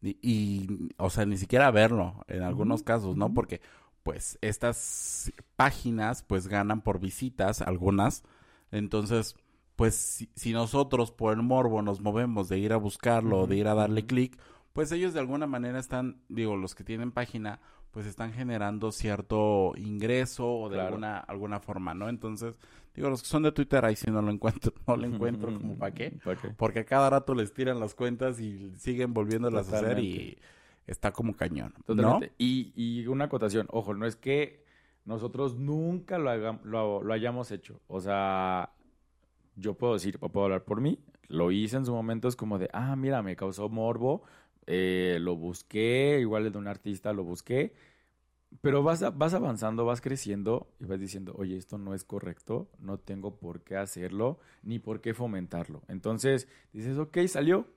[0.02, 3.34] Y, y, o sea, ni siquiera verlo en algunos casos, ¿no?
[3.34, 3.62] Porque,
[4.04, 8.24] pues, estas páginas, pues, ganan por visitas, algunas.
[8.72, 9.36] Entonces,
[9.76, 13.58] pues, si, si nosotros por el morbo nos movemos de ir a buscarlo, Ujú, de
[13.58, 14.38] ir a darle clic,
[14.74, 17.60] pues ellos de alguna manera están, digo, los que tienen página,
[17.92, 20.88] pues están generando cierto ingreso o de Claro.
[20.88, 22.10] alguna, alguna forma, ¿no?
[22.10, 22.60] Entonces,
[22.96, 25.78] digo, los que son de Twitter, ahí sí no lo encuentro, no lo encuentro como
[25.78, 26.14] para qué.
[26.58, 30.42] Porque a cada rato les tiran las cuentas y siguen volviéndolas a hacer y Totalmente.
[30.86, 31.74] está como cañón.
[31.74, 31.86] ¿No?
[31.86, 32.34] Totalmente.
[32.38, 34.66] Y, y una acotación, ojo, no es que
[35.08, 37.80] nosotros nunca lo, hagam- lo, hayamos hecho.
[37.88, 38.72] O sea,
[39.56, 42.70] yo puedo decir, puedo hablar por mí, lo hice en su momento, es como de,
[42.74, 44.24] ah, mira, me causó morbo,
[44.68, 47.74] eh, lo busqué, igual el de un artista lo busqué,
[48.62, 53.00] pero vas, vas avanzando, vas creciendo y vas diciendo, oye, esto no es correcto, no
[53.00, 55.84] tengo por qué hacerlo, ni por qué fomentarlo.
[55.88, 57.68] Entonces dices, ok, salió,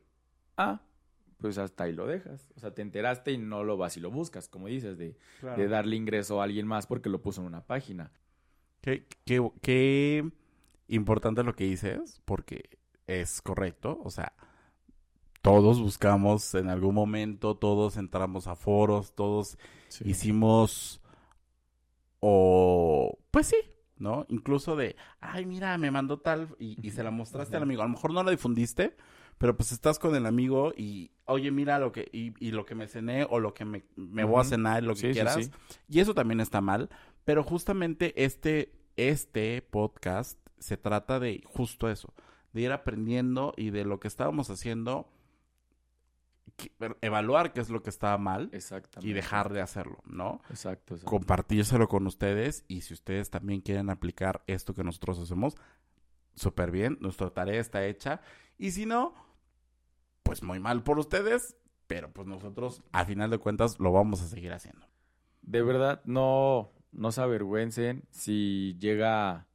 [0.57, 0.83] ah,
[1.41, 2.53] pues hasta ahí lo dejas.
[2.57, 5.17] O sea, te enteraste y no lo vas y lo buscas, como dices, de,
[5.57, 8.13] de darle ingreso a alguien más porque lo puso en una página.
[8.81, 10.31] Qué, qué, qué
[10.89, 14.01] importante lo que dices, porque es correcto.
[14.05, 14.33] O sea,
[15.43, 19.59] todos buscamos en algún momento, todos entramos a foros, todos
[20.05, 21.01] hicimos
[22.21, 23.57] o pues sí,
[23.97, 24.27] ¿no?
[24.29, 27.83] Incluso de, ay, mira, me mandó tal y, y se la mostraste al amigo.
[27.83, 28.97] A lo mejor no la difundiste,
[29.41, 32.75] pero pues estás con el amigo y, oye, mira lo que, y, y lo que
[32.75, 35.37] me cené o lo que me, me voy a cenar, lo que Sí, quieras.
[35.37, 35.51] sí.
[35.89, 36.91] Y eso también está mal,
[37.25, 42.13] pero justamente este, este podcast se trata de justo eso,
[42.53, 45.09] de ir aprendiendo y de lo que estábamos haciendo,
[46.57, 49.09] que- evaluar qué es lo que estaba mal Exactamente.
[49.09, 50.43] y dejar de hacerlo, ¿no?
[50.51, 51.11] Exacto, exacto.
[51.11, 55.55] Compartírselo con ustedes y si ustedes también quieren aplicar esto que nosotros hacemos,
[56.35, 58.21] súper bien, nuestra tarea está hecha
[58.59, 59.15] y si no,
[60.31, 61.57] pues muy mal por ustedes,
[61.89, 64.87] pero pues nosotros a final de cuentas lo vamos a seguir haciendo.
[65.43, 69.49] De verdad, no, no se avergüencen si llega...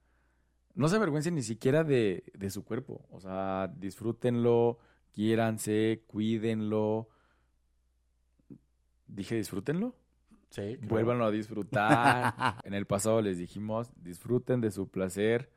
[0.73, 3.07] No se avergüencen ni siquiera de, de su cuerpo.
[3.09, 4.79] O sea, disfrútenlo,
[5.13, 7.07] quiéranse, cuídenlo.
[9.07, 9.95] Dije, disfrútenlo.
[10.49, 10.89] Sí, creo.
[10.89, 12.57] Vuélvanlo a disfrutar.
[12.65, 15.49] en el pasado les dijimos, disfruten de su placer.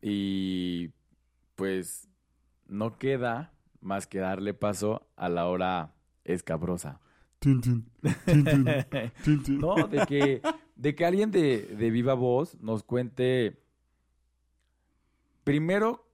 [0.00, 0.92] Y
[1.56, 2.08] pues
[2.68, 7.00] no queda más que darle paso a la hora escabrosa.
[9.48, 10.42] No, de que,
[10.74, 13.62] de que alguien de, de viva voz nos cuente
[15.44, 16.08] primero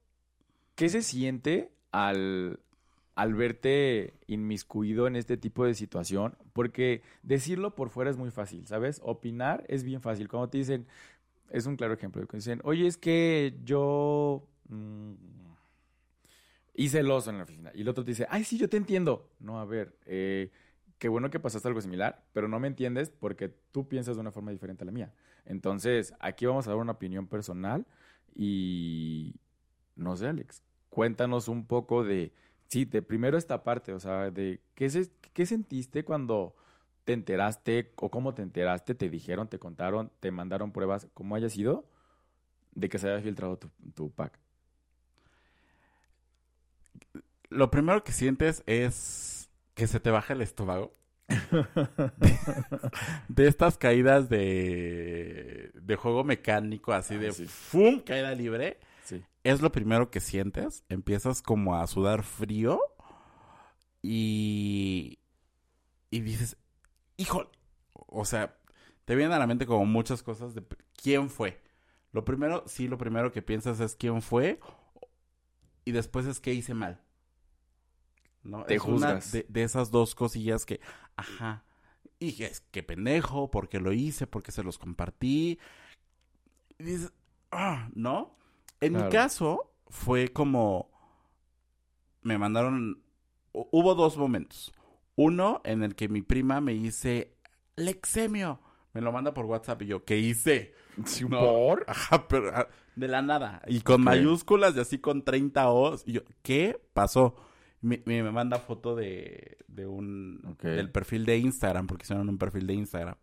[0.74, 2.60] qué se siente al,
[3.14, 8.66] al verte inmiscuido en este tipo de situación, porque decirlo por fuera es muy fácil,
[8.66, 9.00] ¿sabes?
[9.02, 10.28] Opinar es bien fácil.
[10.28, 10.86] Cuando te dicen,
[11.50, 15.12] es un claro ejemplo, que dicen, oye, es que yo mm,
[16.74, 18.76] hice el oso en la oficina, y el otro te dice, ay, sí, yo te
[18.76, 19.30] entiendo.
[19.40, 20.50] No, a ver, eh,
[20.98, 24.32] qué bueno que pasaste algo similar, pero no me entiendes porque tú piensas de una
[24.32, 25.12] forma diferente a la mía.
[25.44, 27.86] Entonces, aquí vamos a dar una opinión personal
[28.34, 29.34] y
[29.96, 32.32] no sé, Alex, cuéntanos un poco de,
[32.68, 34.88] sí, de primero esta parte, o sea, de qué,
[35.32, 36.54] qué sentiste cuando
[37.04, 41.48] te enteraste o cómo te enteraste, te dijeron, te contaron, te mandaron pruebas, cómo haya
[41.48, 41.84] sido,
[42.74, 44.38] de que se haya filtrado tu, tu pack.
[47.52, 50.94] Lo primero que sientes es que se te baja el estómago.
[53.28, 57.46] De estas caídas de, de juego mecánico, así Ah, de sí.
[57.46, 58.00] ¡fum!
[58.00, 58.78] caída libre.
[59.04, 59.22] Sí.
[59.44, 60.84] es lo primero que sientes.
[60.88, 62.80] Empiezas como a sudar frío
[64.02, 65.18] y,
[66.10, 66.56] y dices,
[67.16, 67.48] híjole,
[67.94, 68.56] o sea,
[69.04, 70.62] te vienen a la mente como muchas cosas de
[71.00, 71.60] quién fue.
[72.12, 74.60] Lo primero, sí, lo primero que piensas es quién fue
[75.84, 77.00] y después es qué hice mal.
[78.44, 78.64] ¿No?
[78.64, 79.32] Te es una juzgas.
[79.32, 80.80] de, de esas dos cosillas que,
[81.16, 81.64] ajá,
[82.18, 85.58] y es que pendejo, porque lo hice, porque se los compartí.
[86.78, 87.12] Y dices,
[87.50, 88.36] ah, ¿no?
[88.80, 89.06] En Claro.
[89.06, 90.90] mi caso fue como,
[92.22, 93.02] me mandaron,
[93.52, 94.72] hu- hubo dos momentos.
[95.16, 97.36] Uno en el que mi prima me dice,
[97.76, 98.60] Lexemio,
[98.92, 100.74] me lo manda por WhatsApp y yo, ¿qué hice?
[101.04, 101.40] Sí, No.
[101.40, 101.84] ¿Por?
[101.88, 103.62] Ajá, pero ah, de la nada.
[103.66, 106.02] Y con mayúsculas y así con 30 O's.
[106.06, 107.34] Y yo, ¿qué pasó?
[107.82, 110.56] Me, me, manda foto de, de un...
[110.62, 113.16] Del perfil de Instagram, porque hicieron un perfil de Instagram.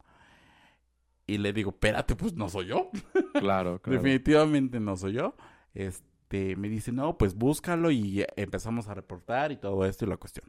[1.26, 2.90] Y le digo, espérate, pues no soy yo.
[3.34, 4.02] Claro, claro.
[4.02, 5.36] Definitivamente no soy yo.
[5.74, 10.18] Este, me dice, no, pues búscalo y empezamos a reportar y todo esto y la
[10.18, 10.46] cuestión.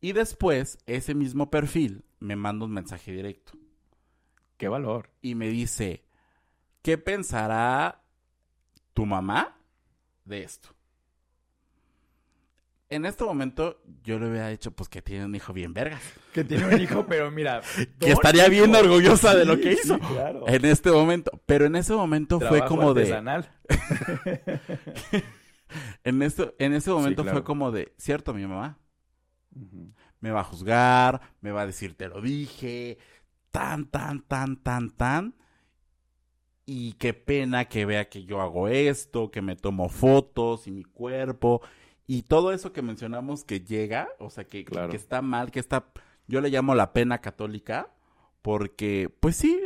[0.00, 3.52] Y después, ese mismo perfil me manda un mensaje directo
[4.56, 5.10] Qué valor.
[5.22, 6.04] y me dice,
[6.82, 8.04] ¿qué pensará
[8.92, 9.58] tu mamá
[10.24, 10.75] de esto?
[12.88, 16.00] En este momento yo le hubiera dicho, pues que tiene un hijo bien vergas.
[16.32, 17.60] Que tiene un hijo, pero mira.
[17.98, 19.98] Que estaría bien orgullosa de lo que sí, hizo.
[19.98, 20.44] claro.
[20.46, 21.32] En este momento.
[21.46, 23.02] Pero en ese momento fue como de...
[23.02, 23.50] artesanal.
[26.04, 27.38] En, este, en ese momento claro.
[27.38, 28.78] fue como de, cierto, mi mamá
[30.20, 32.98] me va a juzgar, me va a decir, te lo dije,
[33.50, 35.34] tan, tan, tan, tan, tan.
[36.64, 40.82] Y qué pena que vea que yo hago esto, que me tomo fotos y mi
[40.82, 41.62] cuerpo.
[42.06, 44.90] Y todo eso que mencionamos que llega, o sea, que, que- Claro.
[44.90, 45.86] que está mal, que está,
[46.28, 47.90] yo le llamo la pena católica,
[48.42, 49.60] porque, pues sí,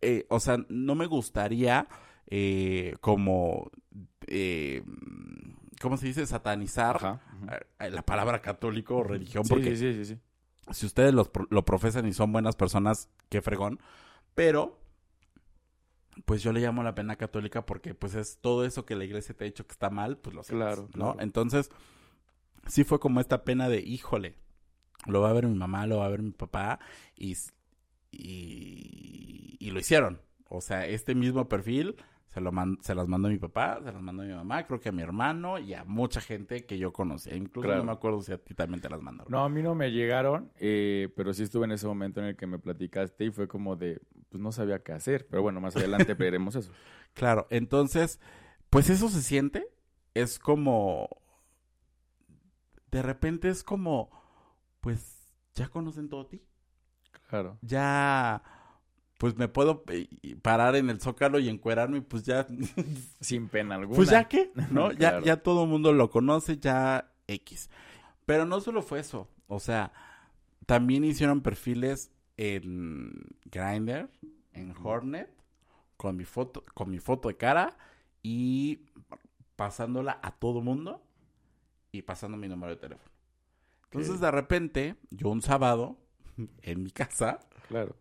[0.00, 1.86] eh, o sea, no me gustaría
[2.34, 3.70] eh, como,
[4.26, 4.82] eh,
[5.80, 6.26] ¿cómo se dice?
[6.26, 7.20] Satanizar Ajá.
[7.78, 10.18] eh, la palabra católico o religión, Sí, porque sí, sí,
[10.70, 13.78] si ustedes pro- lo profesan y son buenas personas, qué fregón.
[14.34, 14.80] Pero,
[16.24, 19.34] pues yo le llamo la pena católica porque pues es todo eso que la iglesia
[19.36, 21.12] te ha dicho que está mal, pues lo sabes, Claro, ¿no?
[21.12, 21.20] claro.
[21.20, 21.70] Entonces,
[22.66, 24.36] sí fue como esta pena de, híjole,
[25.06, 26.78] lo va a ver mi mamá, lo va a ver mi papá
[27.16, 27.34] y,
[28.10, 30.20] y, y lo hicieron.
[30.48, 31.96] O sea, este mismo perfil
[32.28, 34.66] se, lo man- se las mandó a mi papá, se las mandó a mi mamá,
[34.66, 37.34] creo que a mi hermano y a mucha gente que yo conocía.
[37.34, 37.80] Incluso Claro.
[37.80, 39.30] no me acuerdo si a ti también te las mandaron.
[39.32, 42.36] No, a mí no me llegaron, eh, pero sí estuve en ese momento en el
[42.36, 44.00] que me platicaste y fue como de,
[44.32, 45.26] pues no sabía qué hacer.
[45.28, 46.72] Pero bueno, más adelante veremos eso.
[47.12, 48.18] Claro, entonces,
[48.70, 49.68] pues eso se siente.
[50.14, 51.08] Es como.
[52.90, 54.10] De repente es como.
[54.80, 56.42] Pues ya conocen todo ti.
[57.28, 57.58] Claro.
[57.60, 58.42] Ya.
[59.18, 60.08] Pues me puedo eh,
[60.40, 62.46] parar en el zócalo y encuerarme y pues ya.
[63.20, 63.96] Sin pena alguna.
[63.96, 64.92] Pues ya qué, ¿no?
[64.92, 67.68] Ya, ya todo el mundo lo conoce, ya X.
[68.24, 69.28] Pero no solo fue eso.
[69.46, 69.92] O sea,
[70.64, 72.10] también hicieron perfiles
[72.42, 73.12] en
[73.44, 74.10] Grindr,
[74.52, 75.30] en Hornet,
[75.96, 77.76] con mi foto, con mi foto de cara
[78.22, 78.86] y
[79.54, 81.02] pasándola a todo mundo
[81.92, 83.10] y pasando mi número de teléfono.
[83.84, 85.98] Entonces, de repente, yo un sábado,
[86.62, 87.94] en mi casa, Claro.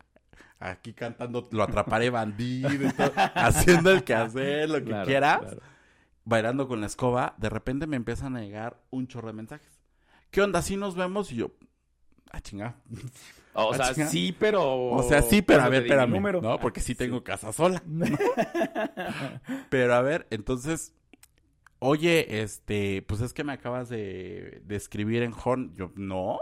[0.59, 5.61] aquí cantando Lo atraparé bandido y todo, haciendo el quehacer, lo que claro, quieras claro.
[6.25, 9.79] bailando con la escoba, de repente me empiezan a llegar un chorro de mensajes.
[10.31, 10.61] ¿Qué onda?
[10.63, 11.31] ¿Sí nos vemos?
[11.31, 11.51] Y yo,
[12.31, 12.75] ah, chinga.
[13.53, 14.07] O Ah, sea, chinga.
[14.07, 14.89] sí, pero...
[14.91, 16.09] O sea, sí, pero a ¿cuándo ver, espérame.
[16.11, 16.41] número?
[16.41, 16.59] ¿No?
[16.59, 17.81] Porque sí tengo casa sola.
[19.69, 20.93] Pero a ver, entonces,
[21.79, 25.73] oye, este, pues es que me acabas de, de escribir en Horn.
[25.75, 26.39] Yo, no.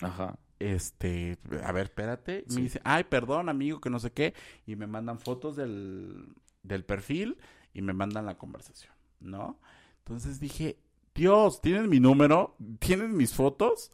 [0.00, 0.38] Ajá.
[0.58, 2.44] Este, a ver, espérate.
[2.48, 2.56] Sí.
[2.56, 4.34] Me dice, ay, perdón, amigo, que no sé qué.
[4.66, 7.38] Y me mandan fotos del, del perfil
[7.74, 9.60] y me mandan la conversación, ¿no?
[9.98, 10.78] Entonces dije,
[11.14, 12.56] Dios, ¿tienen mi número?
[12.80, 13.92] ¿Tienen mis fotos?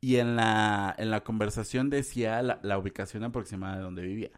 [0.00, 4.30] Y en la, en la conversación decía la, la ubicación aproximada de donde vivía.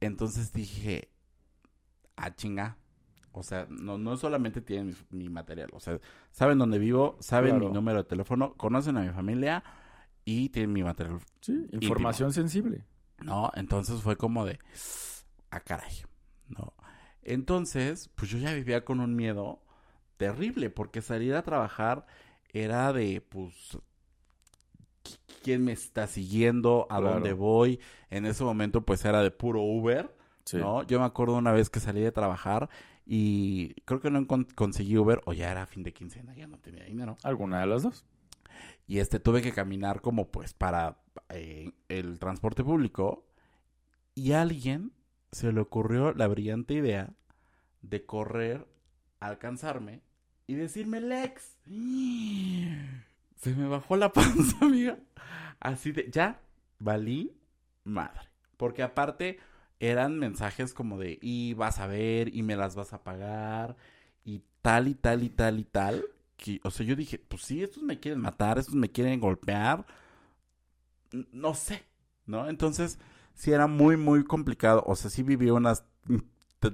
[0.00, 1.10] Entonces dije,
[2.16, 2.76] ah, chinga.
[3.32, 5.68] O sea, no, no solamente tienen mi, mi material.
[5.72, 6.00] O sea,
[6.32, 7.68] saben dónde vivo, saben Claro.
[7.68, 9.62] mi número de teléfono, conocen a mi familia
[10.24, 11.20] y tienen mi material.
[11.40, 12.84] Sí, información sensible.
[13.20, 13.50] ¿No?
[13.54, 14.58] Entonces fue como de,
[15.50, 15.92] ah, caray.
[16.48, 16.72] ¿No?
[17.22, 19.62] Entonces, pues yo ya vivía con un miedo
[20.16, 22.06] terrible, porque salir a trabajar
[22.52, 23.78] era de, pues,
[25.42, 26.86] ¿quién me está siguiendo?
[26.90, 27.14] ¿A Claro.
[27.14, 27.80] dónde voy?
[28.10, 30.14] En ese momento, pues era de puro Uber.
[30.44, 30.56] Sí.
[30.58, 30.82] ¿no?
[30.84, 32.70] Yo me acuerdo una vez que salí de trabajar
[33.04, 36.84] y creo que no conseguí Uber o ya era fin de quincena, ya no tenía
[36.84, 37.16] dinero.
[37.22, 38.04] ¿Alguna de las dos?
[38.86, 43.26] Y este tuve que caminar como pues para eh, el transporte público
[44.14, 44.92] y a alguien
[45.32, 47.12] se le ocurrió la brillante idea
[47.82, 48.66] de correr,
[49.20, 50.00] alcanzarme
[50.46, 51.58] y decirme Lex.
[53.38, 54.98] Se me bajó la panza, amiga.
[55.60, 56.40] Así de, ya,
[56.78, 57.36] valí
[57.84, 58.28] madre.
[58.56, 59.38] Porque aparte
[59.80, 63.76] eran mensajes como de, y vas a ver, y me las vas a pagar,
[64.24, 66.04] y tal y tal y tal y tal.
[66.36, 69.86] Que, o sea, yo dije, pues sí, estos me quieren matar, estos me quieren golpear.
[71.32, 71.84] No sé,
[72.26, 72.48] ¿no?
[72.48, 72.98] Entonces,
[73.34, 74.82] sí era muy, muy complicado.
[74.86, 75.84] O sea, sí viví unas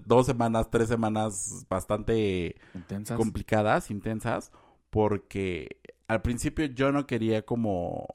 [0.06, 3.16] dos semanas, tres semanas bastante Intensas.
[3.16, 4.50] complicadas, intensas,
[4.90, 8.07] porque al principio yo no quería como,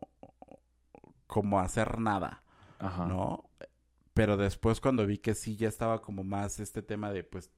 [1.27, 2.43] como hacer nada,
[2.79, 3.05] Ajá.
[3.05, 3.49] ¿no?
[4.13, 7.51] Pero después cuando vi que sí ya estaba como más este tema de pues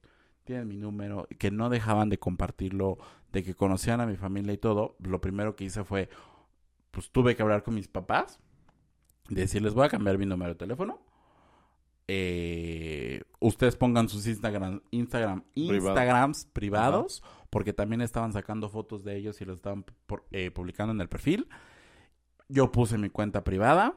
[0.44, 2.98] tienen mi número, que no dejaban de compartirlo,
[3.32, 6.08] de que conocían a mi familia y todo, lo primero que hice fue,
[6.90, 8.40] pues tuve que hablar con mis papás,
[9.28, 11.00] decirles voy a cambiar mi número de teléfono.
[12.08, 15.76] Eh, ustedes pongan sus Instagram, Instagram, Privado.
[15.76, 17.22] Instagrams privados,
[17.52, 21.08] porque también estaban sacando fotos de ellos y los estaban por- eh, publicando en el
[21.10, 21.46] perfil.
[22.48, 23.94] Yo puse mi cuenta privada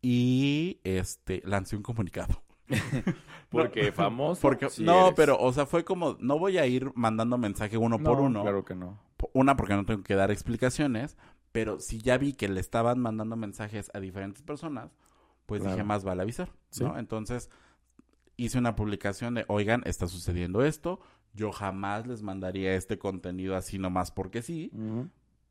[0.00, 2.40] y este lancé un comunicado.
[3.50, 4.40] Porque famoso.
[4.40, 5.14] Porque sí no, eres.
[5.16, 8.42] pero o sea, fue como no voy a ir mandando mensaje uno por No, uno.
[8.42, 8.98] Claro que no.
[9.34, 11.16] Una porque no tengo que dar explicaciones,
[11.50, 14.96] pero si ya vi que le estaban mandando mensajes a diferentes personas,
[15.46, 15.74] pues Claro.
[15.76, 16.84] dije más vale avisar, Sí.
[16.84, 16.96] ¿no?
[16.98, 17.50] Entonces
[18.36, 21.00] hice una publicación de, oigan, está sucediendo esto,
[21.34, 24.70] yo jamás les mandaría este contenido así nomás porque sí,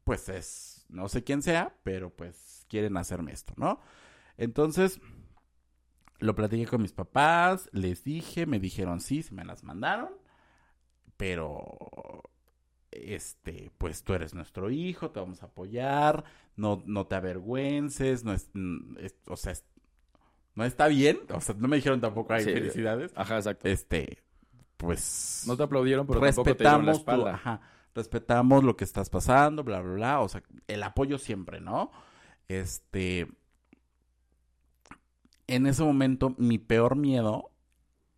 [0.03, 3.79] pues es, no sé quién sea, pero pues quieren hacerme esto, ¿no?
[4.37, 4.99] Entonces,
[6.19, 10.09] lo platiqué con mis papás, les dije, me dijeron sí, se me las mandaron,
[11.17, 12.23] pero,
[12.91, 16.23] este, pues tú eres nuestro hijo, te vamos a apoyar,
[16.55, 18.49] no, no te avergüences, no es,
[18.99, 19.65] es- o sea, es-
[20.55, 22.51] no está bien, o sea, no me dijeron tampoco, ay, Sí.
[22.53, 23.67] felicidades, Ajá, exacto.
[23.67, 24.21] este,
[24.81, 27.61] pues No te aplaudieron, pero tampoco te dieron la respetamos tu, ajá,
[27.93, 31.91] respetamos lo que estás pasando, bla, bla, bla, o sea, el apoyo siempre, ¿no?
[32.47, 33.27] Este,
[35.47, 37.51] en ese momento mi peor miedo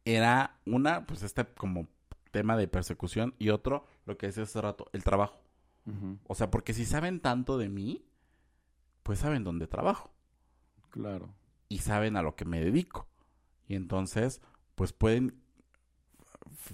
[0.05, 1.88] era una, pues este como
[2.32, 5.39] tema de persecución y otro, lo que decía hace rato, el trabajo.
[6.28, 8.05] O sea, porque si saben tanto de mí,
[9.03, 10.14] pues saben dónde trabajo
[10.91, 11.34] Claro.
[11.68, 13.09] y saben a lo que me dedico.
[13.68, 14.41] Y entonces,
[14.76, 15.43] pues pueden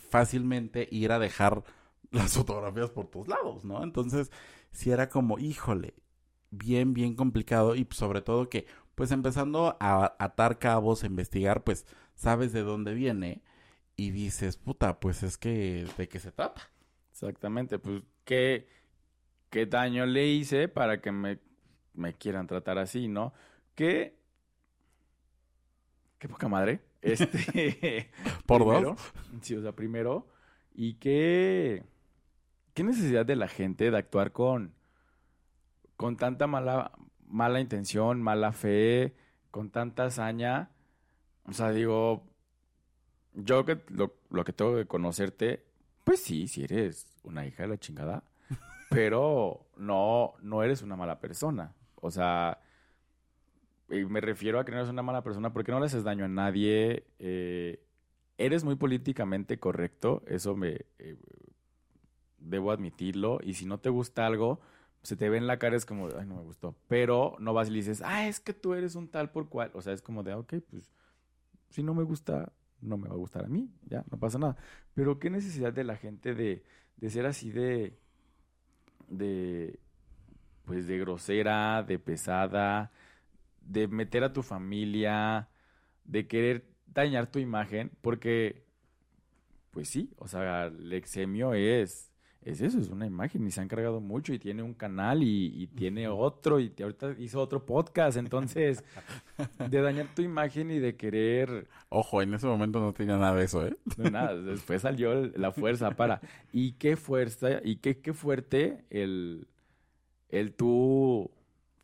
[0.09, 1.63] fácilmente ir a dejar
[2.11, 3.83] las fotografías por todos lados, ¿no?
[3.83, 4.31] Entonces,
[4.71, 5.95] si era como, híjole,
[6.51, 11.85] bien, bien complicado y sobre todo que, pues empezando a atar cabos, a investigar, pues
[12.15, 13.41] sabes de dónde viene
[13.97, 16.61] y dices, puta, pues es que, ¿de qué se trata?
[17.11, 17.79] Exactamente.
[17.79, 18.67] Pues, ¿qué,
[19.49, 21.39] qué daño le hice para que me,
[21.93, 23.33] me quieran tratar así, no?
[23.75, 24.17] ¿Qué?
[26.19, 26.81] Qué poca madre.
[27.01, 28.11] Este.
[28.45, 29.13] Por primero, dos.
[29.41, 30.27] Sí, o sea, primero.
[30.73, 31.83] ¿Y qué,
[32.73, 34.73] qué necesidad de la gente de actuar con,
[35.97, 36.91] con tanta mala,
[37.27, 39.15] mala intención, mala fe,
[39.51, 40.71] con tanta hazaña?
[41.45, 42.23] O sea, digo,
[43.33, 45.65] yo que lo, lo que tengo que conocerte,
[46.03, 48.23] pues sí, si eres una hija de la chingada,
[48.89, 51.73] pero no, no eres una mala persona.
[51.95, 52.59] O sea,
[53.89, 56.25] y me refiero a que no eres una mala persona porque no le haces daño
[56.25, 57.05] a nadie.
[57.19, 57.83] eh,
[58.37, 61.17] eres muy políticamente correcto, eso me eh,
[62.39, 63.39] debo admitirlo.
[63.43, 64.61] Y si no te gusta algo,
[65.03, 66.75] se te ve en la cara, es como, ay, no me gustó.
[66.87, 69.71] Pero no vas y le dices, ah, es que tú eres un tal por cual.
[69.73, 70.89] O sea, es como de, ok, pues
[71.69, 74.57] si no me gusta, no me va a gustar a mí, ya, no pasa nada.
[74.93, 76.63] Pero qué necesidad de la gente de,
[76.97, 77.97] de ser así de,
[79.09, 79.79] de,
[80.65, 82.91] pues de grosera, de pesada,
[83.69, 85.49] de meter a tu familia,
[86.05, 88.65] de querer dañar tu imagen, porque,
[89.71, 92.11] pues sí, o sea, el exemio es,
[92.41, 95.53] es eso, es una imagen y se han cargado mucho y tiene un canal y,
[95.61, 98.83] y tiene otro y te- ahorita hizo otro podcast, entonces,
[99.69, 103.45] de dañar tu imagen y de querer Ojo, en ese momento no tenía nada de
[103.45, 103.75] eso, ¿eh?
[103.97, 106.21] no, nada, después salió la fuerza para.
[106.51, 109.47] Y qué fuerza, y qué, qué fuerte el,
[110.29, 111.29] el tú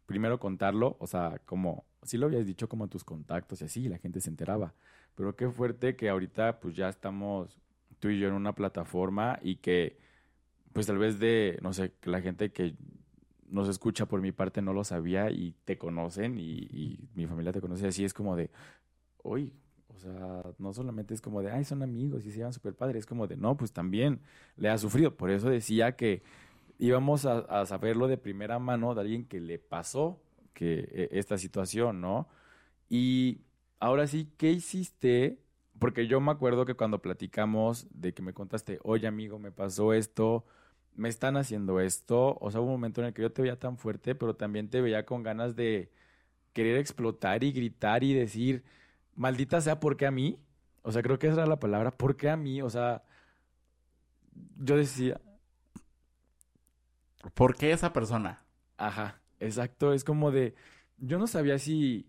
[0.05, 3.97] primero contarlo, o sea, como, sí lo habías dicho como tus contactos y así, la
[3.97, 4.73] gente se enteraba.
[5.15, 7.59] Pero qué fuerte que ahorita pues ya estamos
[7.99, 9.97] tú y yo en una plataforma y que
[10.73, 12.75] pues tal vez de, no sé, la gente que
[13.49, 17.53] nos escucha por mi parte no lo sabía y te conocen y, y mi familia
[17.53, 18.51] te conoce así, es como de,
[19.23, 19.53] uy,
[19.95, 22.99] o sea, no solamente es como de, ay, son amigos y se llevan súper padre,
[22.99, 24.19] es como de, no, pues también
[24.57, 25.15] le ha sufrido.
[25.15, 26.21] Por eso decía que
[26.79, 30.21] íbamos a, saberlo de primera mano de alguien que le pasó
[30.53, 32.27] que, e- esta situación, ¿no?
[32.89, 33.41] Y
[33.79, 35.39] ahora sí, ¿qué hiciste
[35.79, 39.93] porque yo me acuerdo que cuando platicamos de que me contaste, oye amigo, me pasó
[39.93, 40.45] esto,
[40.95, 43.59] me están haciendo esto, o sea, hubo un momento en el que yo te veía
[43.59, 45.91] tan fuerte, pero también te veía con ganas de
[46.53, 48.63] querer explotar y gritar y decir,
[49.15, 50.39] maldita sea, ¿por qué a mí?
[50.83, 52.61] O sea, creo que esa era la palabra, ¿por qué a mí?
[52.61, 53.03] O sea,
[54.57, 55.19] yo decía...
[57.33, 58.45] ¿Por qué esa persona?
[58.77, 60.55] Ajá, exacto, es como de,
[60.97, 62.07] yo no sabía si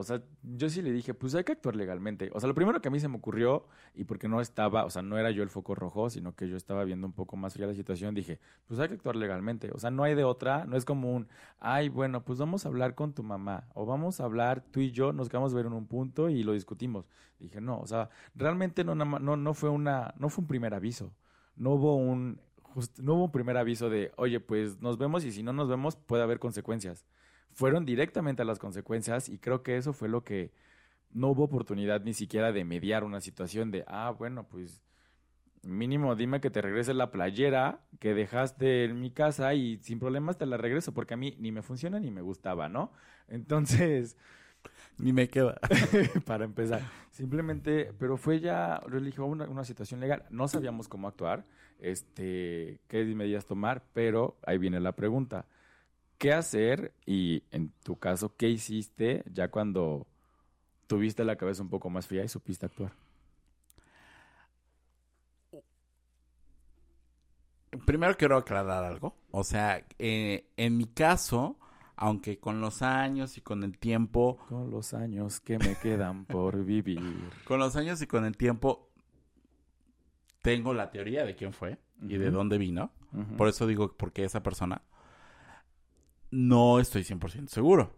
[0.00, 2.30] o sea, yo sí le dije, pues hay que actuar legalmente.
[2.32, 3.66] O sea, lo primero que a mí se me ocurrió,
[3.96, 6.56] y porque no estaba, o sea, no era yo el foco rojo, sino que yo
[6.56, 9.72] estaba viendo un poco más fría la situación, dije, pues hay que actuar legalmente.
[9.72, 11.26] O sea, no hay de otra, no es como un,
[11.58, 14.92] ay, bueno, pues vamos a hablar con tu mamá, o vamos a hablar tú y
[14.92, 17.08] yo, nos quedamos a ver en un punto y lo discutimos.
[17.40, 21.12] Dije, no, o sea, realmente no, no, no fue una, no fue un primer aviso.
[21.56, 22.40] No hubo un,
[23.00, 25.96] no hubo un primer aviso de, oye, pues nos vemos y si no nos vemos
[25.96, 27.04] puede haber consecuencias
[27.58, 30.52] fueron directamente a las consecuencias y creo que eso fue lo que
[31.10, 34.80] no hubo oportunidad ni siquiera de mediar una situación de, ah, bueno, pues
[35.62, 40.38] mínimo dime que te regrese la playera que dejaste en mi casa y sin problemas
[40.38, 42.92] te la regreso porque a mí ni me funciona ni me gustaba, ¿no?
[43.26, 44.16] Entonces...
[44.98, 45.60] Ni me queda.
[46.26, 46.82] para empezar.
[47.12, 50.24] Simplemente, pero fue ya, yo le una, una situación legal.
[50.30, 51.44] No sabíamos cómo actuar,
[51.78, 55.46] este, qué medidas tomar, pero ahí viene la pregunta
[56.18, 60.06] qué hacer y en tu caso, qué hiciste ya cuando
[60.86, 62.92] tuviste la cabeza un poco más fría y supiste actuar.
[67.86, 69.14] Primero quiero aclarar algo.
[69.30, 71.58] O sea, eh, en mi caso,
[71.96, 74.38] aunque con los años y con el tiempo...
[74.48, 77.00] Con los años que me quedan por vivir.
[77.44, 78.87] Con los años y con el tiempo,
[80.48, 82.90] tengo la teoría de quién fue y de dónde vino.
[83.36, 84.82] Por eso digo, porque esa persona
[86.30, 87.92] no estoy 100% seguro.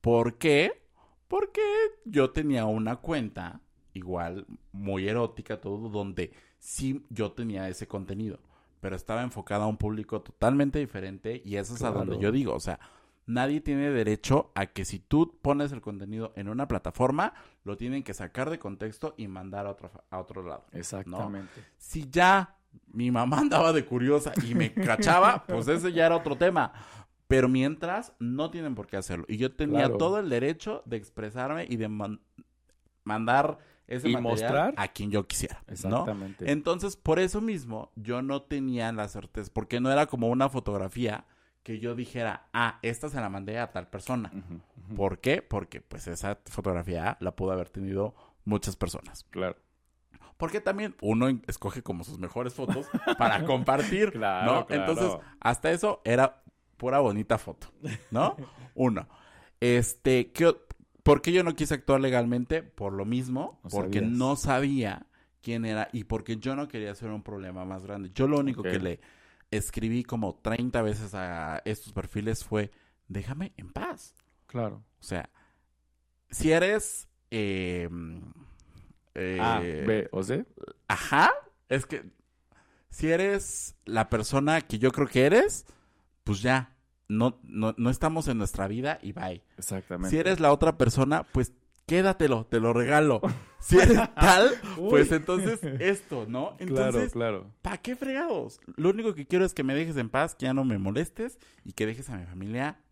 [0.00, 0.82] ¿Por qué?
[1.28, 1.62] Porque
[2.04, 3.60] yo tenía una cuenta,
[3.92, 8.38] igual muy erótica, todo, donde sí yo tenía ese contenido,
[8.80, 12.54] pero estaba enfocada a un público totalmente diferente y eso es a donde yo digo,
[12.54, 12.80] o sea,
[13.26, 18.02] nadie tiene derecho a que si tú pones el contenido en una plataforma, lo tienen
[18.02, 20.64] que sacar de contexto y mandar a otro, a otro lado.
[20.72, 21.64] Exactamente.
[21.78, 22.56] Si ya
[22.88, 26.72] mi mamá andaba de curiosa y me cachaba, pues ese ya era otro tema.
[27.26, 29.24] Pero mientras, no tienen por qué hacerlo.
[29.28, 31.88] Y yo tenía todo el derecho de expresarme y de
[33.02, 35.62] mandar ese mostrar a quien yo quisiera.
[35.66, 36.50] Exactamente.
[36.50, 41.24] Entonces, por eso mismo, yo no tenía la certeza, porque no era como una fotografía
[41.64, 44.30] que yo dijera, ah, esta se la mandé a tal persona.
[44.94, 45.40] ¿Por qué?
[45.40, 49.24] Porque pues esa fotografía la pudo haber tenido muchas personas.
[49.30, 49.56] Claro.
[50.36, 52.86] Porque también uno escoge como sus mejores fotos
[53.18, 55.10] para compartir, claro, Entonces,
[55.40, 56.42] hasta eso era
[56.76, 57.68] pura bonita foto,
[58.10, 58.36] ¿no?
[58.74, 59.08] Uno.
[59.58, 60.54] Este, ¿qué,
[61.02, 62.62] ¿por qué yo no quise actuar legalmente?
[62.62, 65.06] Por lo mismo, porque no sabía
[65.40, 68.10] quién era y porque yo no quería hacer un problema más grande.
[68.14, 69.00] Yo lo único que le
[69.56, 72.70] escribí como 30 veces a estos perfiles fue,
[73.08, 74.14] déjame en paz.
[74.46, 74.84] Claro.
[75.00, 75.30] O sea,
[76.30, 77.08] si eres...
[77.30, 77.88] Eh,
[79.40, 80.44] a, B o C.
[80.88, 81.30] Ajá.
[81.68, 82.04] Es que
[82.90, 85.66] si eres la persona que yo creo que eres,
[86.22, 86.76] pues ya,
[87.08, 89.42] no, no, no estamos en nuestra vida y bye.
[89.58, 90.10] Exactamente.
[90.10, 91.52] Si eres la otra persona, pues
[91.86, 93.20] quédatelo, te lo regalo.
[93.64, 94.50] Si eres tal,
[94.90, 96.54] pues entonces esto, ¿no?
[96.58, 97.54] Entonces, claro, claro.
[97.62, 98.60] ¿Para qué fregados?
[98.76, 101.38] Lo único que quiero es que me dejes en paz, que ya no me molestes
[101.64, 102.84] y que dejes a mi familia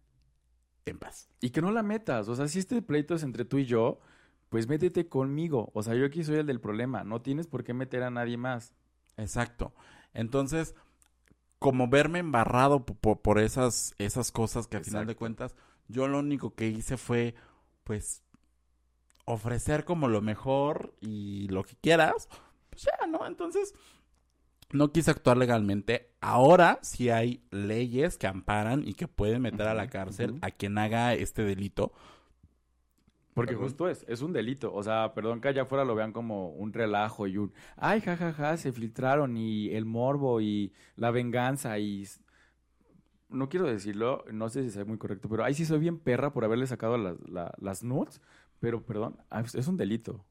[0.86, 1.28] en paz.
[1.42, 2.26] Y que no la metas.
[2.28, 4.00] O sea, si este pleito es entre tú y yo,
[4.48, 5.70] pues métete conmigo.
[5.74, 7.04] O sea, yo aquí soy el del problema.
[7.04, 8.72] No tienes por qué meter a nadie más.
[9.18, 9.74] Exacto.
[10.14, 10.74] Entonces,
[11.58, 15.54] como verme embarrado por, esas, esas cosas que al final de cuentas,
[15.88, 17.34] yo lo único que hice fue,
[17.84, 18.22] pues,
[19.24, 22.28] ofrecer como lo mejor y lo que quieras,
[22.70, 23.26] pues ya, ¿no?
[23.26, 23.74] Entonces,
[24.72, 26.10] no quise actuar legalmente.
[26.20, 30.78] Ahora sí hay leyes que amparan y que pueden meter a la cárcel a quien
[30.78, 31.92] haga este delito.
[33.34, 34.74] Porque justo es, es un delito.
[34.74, 38.32] O sea, perdón que allá afuera lo vean como un relajo y un, ay, jajaja,
[38.32, 42.06] ja, ja, se filtraron y el morbo y la venganza y...
[43.28, 46.34] No quiero decirlo, no sé si sea muy correcto, pero ahí sí soy bien perra
[46.34, 47.16] por haberle sacado las,
[47.56, 48.20] las nudes,
[48.62, 50.24] pero perdón, ah, es un delito.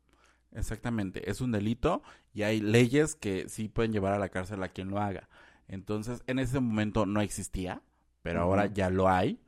[0.53, 2.01] Exactamente, es un delito
[2.33, 5.29] y hay leyes que sí pueden llevar a la cárcel a quien lo haga.
[5.67, 7.83] Entonces, en ese momento no existía,
[8.23, 9.39] pero ahora ya lo hay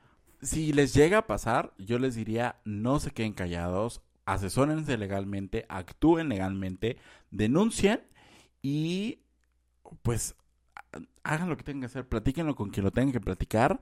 [0.43, 6.29] si les llega a pasar, yo les diría, no se queden callados, asesórense legalmente, actúen
[6.29, 6.97] legalmente,
[7.31, 8.01] denuncien
[8.61, 9.19] y
[10.01, 10.35] pues
[11.23, 13.79] hagan lo que tengan que hacer, platíquenlo con quien lo tengan que platicar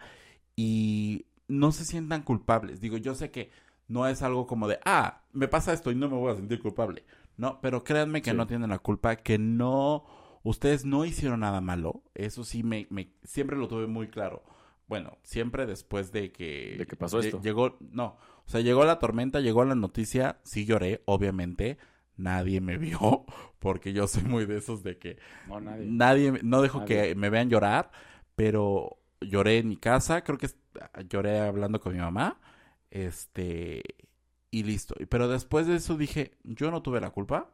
[0.56, 2.80] y no se sientan culpables.
[2.80, 3.50] Digo, yo sé que
[3.92, 6.60] no es algo como de, ah, me pasa esto y no me voy a sentir
[6.62, 7.04] culpable.
[7.38, 8.38] No, pero créanme que Sí.
[8.38, 10.06] no tienen la culpa, que no,
[10.44, 12.04] ustedes no hicieron nada malo.
[12.14, 14.44] Eso sí, me, me siempre lo tuve muy claro.
[14.88, 16.76] Bueno, siempre después de que...
[16.78, 17.42] De que pasó esto.
[17.42, 21.78] Llegó, no, o sea, llegó la tormenta, llegó la noticia, sí lloré, obviamente.
[22.18, 23.26] Nadie me vio,
[23.60, 25.18] porque yo soy muy de esos de que
[25.48, 25.86] No, nadie.
[25.90, 27.10] nadie, no dejo Nadie.
[27.10, 27.92] que me vean llorar,
[28.36, 30.50] pero lloré en mi casa, creo que
[31.10, 32.40] lloré hablando con mi mamá,
[32.92, 33.82] este,
[34.52, 34.96] y listo.
[35.10, 37.50] Pero después de eso dije, yo no tuve la culpa,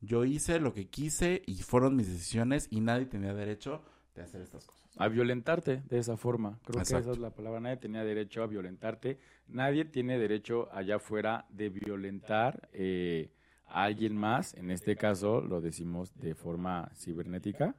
[0.00, 3.82] yo hice lo que quise y fueron mis decisiones y nadie tenía derecho
[4.14, 4.84] de hacer estas cosas.
[4.96, 6.60] a violentarte de esa forma.
[6.64, 7.58] Creo que esa es la palabra.
[7.58, 9.18] Nadie tenía derecho a violentarte.
[9.48, 13.32] Nadie tiene derecho allá afuera de violentar eh,
[13.66, 14.54] a alguien más.
[14.54, 17.74] En este caso lo decimos de forma cibernética.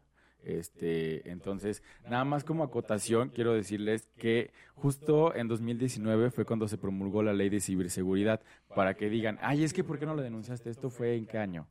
[0.46, 6.78] Este, entonces, nada más como acotación, quiero decirles que justo en 2019 fue cuando se
[6.78, 8.42] promulgó la ley de ciberseguridad
[8.76, 10.70] para que digan, ay, es que ¿por qué no lo denunciaste?
[10.70, 11.68] ¿Esto fue en qué año?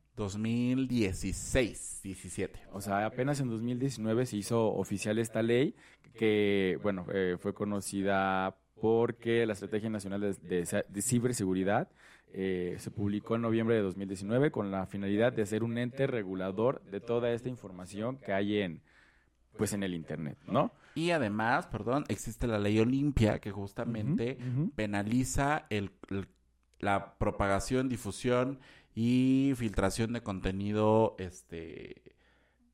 [0.95, 2.59] 2016, 17.
[2.73, 5.75] O sea, apenas en 2019 se hizo oficial esta ley
[6.13, 10.33] que, bueno, eh, fue conocida porque la Estrategia Nacional de,
[10.65, 11.87] de- de Ciberseguridad
[12.37, 16.81] eh, se publicó en noviembre de 2019 con la finalidad de ser un ente regulador
[16.91, 18.81] de toda esta información que hay en,
[19.57, 20.71] pues, en el Internet, ¿no?
[20.95, 24.37] Y además, perdón, existe la ley Olimpia que justamente
[24.75, 26.27] penaliza el, el-
[26.79, 28.59] la propagación, difusión
[28.93, 32.01] y filtración de contenido este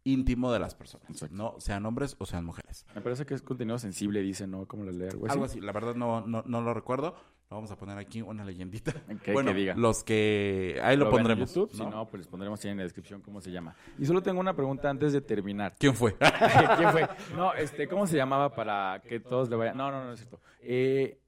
[0.03, 1.35] íntimo de las personas, Exacto.
[1.35, 2.87] no sean hombres o sean mujeres.
[2.95, 4.67] Me parece que es contenido sensible, dice, ¿no?
[4.67, 5.33] Como la ley, algo así.
[5.33, 7.15] Algo así, la verdad no, no, no lo recuerdo.
[7.51, 8.93] Lo vamos a poner aquí una leyendita.
[9.33, 9.75] Bueno, que diga.
[9.75, 11.53] los que ahí lo, en pondremos.
[11.53, 11.83] YouTube, ¿no?
[11.83, 13.75] Si no, pues les pondremos ahí en la descripción cómo se llama.
[13.99, 15.75] Y solo tengo una pregunta antes de terminar.
[15.77, 16.15] ¿Quién fue?
[16.77, 17.09] ¿Quién fue?
[17.35, 19.75] No, este, ¿cómo se llamaba para que todos le vayan?
[19.75, 20.39] No, no, no es cierto.
[20.61, 21.19] Eh,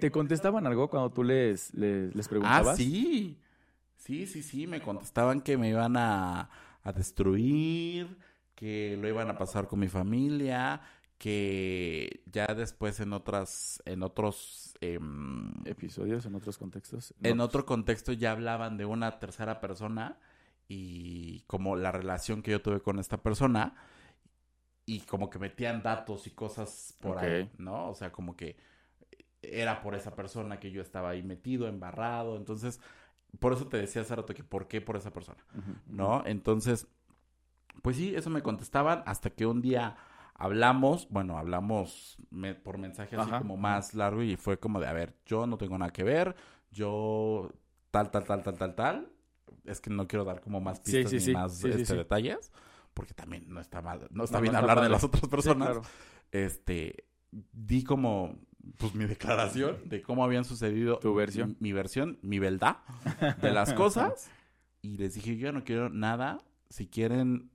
[0.00, 2.74] ¿Te contestaban algo cuando tú les, les, les preguntabas?
[2.74, 3.38] Ah, sí.
[3.94, 4.66] Sí, sí, sí.
[4.66, 6.50] Me contestaban que me iban a,
[6.82, 8.18] a destruir,
[8.56, 10.80] que lo iban a pasar con mi familia,
[11.24, 17.14] que ya después en otras, en otros, em, ¿Episodios en otros contextos?
[17.22, 20.18] en otro contexto ya hablaban de una tercera persona
[20.68, 23.74] y como la relación que yo tuve con esta persona
[24.84, 27.88] y como que metían datos y cosas por ahí, ¿no?
[27.88, 28.58] O sea, como que
[29.40, 32.80] era por esa persona que yo estaba ahí metido, embarrado, entonces
[33.38, 35.42] por eso te decía hace rato que por qué por esa persona.
[35.86, 36.22] ¿no?
[36.26, 36.86] Entonces,
[37.80, 39.96] pues sí, eso me contestaban hasta que un día
[40.34, 44.86] hablamos, bueno, hablamos me- por mensaje así Ajá, como más largo y fue como de,
[44.88, 46.34] a ver, yo no tengo nada que ver,
[46.70, 47.50] yo
[47.90, 49.12] tal, tal, tal, tal, tal, tal.
[49.64, 52.52] Es que no quiero dar como más pistas sí, ni sí, más este, detalles,
[52.92, 55.26] porque también no está mal, no está No, bien no está hablar de las otras
[55.28, 55.68] personas.
[55.68, 55.82] claro.
[56.32, 58.36] Este, di como,
[58.78, 60.98] pues mi declaración de cómo habían sucedido.
[60.98, 61.50] Tu versión.
[61.50, 62.78] Mi, mi versión, mi verdad
[63.36, 64.30] de las cosas.
[64.82, 66.38] Y les dije, yo no quiero nada.
[66.68, 67.50] Si quieren,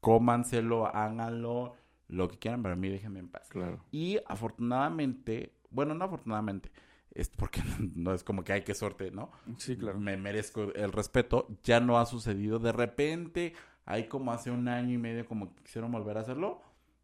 [0.00, 1.74] cómanselo, háganlo,
[2.12, 3.48] lo que quieran, pero a mí déjenme en paz.
[3.48, 3.84] Claro.
[3.90, 6.70] Y afortunadamente, bueno, no afortunadamente,
[7.14, 7.62] es porque
[7.96, 9.30] no es como que hay que suerte, ¿no?
[9.56, 9.98] Sí, claro.
[9.98, 11.48] Me merezco el respeto.
[11.64, 12.58] Ya no ha sucedido.
[12.58, 13.54] De repente,
[13.86, 16.60] ahí como hace un año y medio, como que quisieron volver a hacerlo.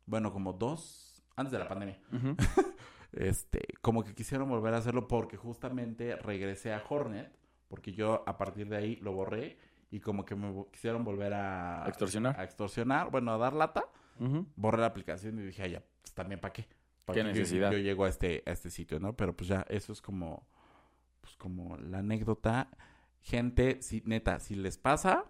[0.06, 1.98] Bueno, como dos, antes de la pandemia.
[3.10, 7.32] Este, como que quisieron volver a hacerlo porque justamente regresé a Hornet.
[7.66, 9.58] Porque yo a partir de ahí lo borré.
[9.90, 12.38] Y como que me quisieron volver a, ¿A extorsionar?
[12.38, 13.86] a extorsionar, bueno, a dar lata.
[14.18, 14.46] Ujú.
[14.56, 16.66] Borré la aplicación y dije, ay, ya, pues también para qué.
[17.04, 17.72] ¿Pa' ¿Qué necesidad?
[17.72, 19.16] Yo, llego a este, a este sitio, ¿no?
[19.16, 20.46] Pero pues ya, eso es como,
[21.20, 22.68] pues como la anécdota.
[23.20, 25.24] Gente, si, neta, si les pasa,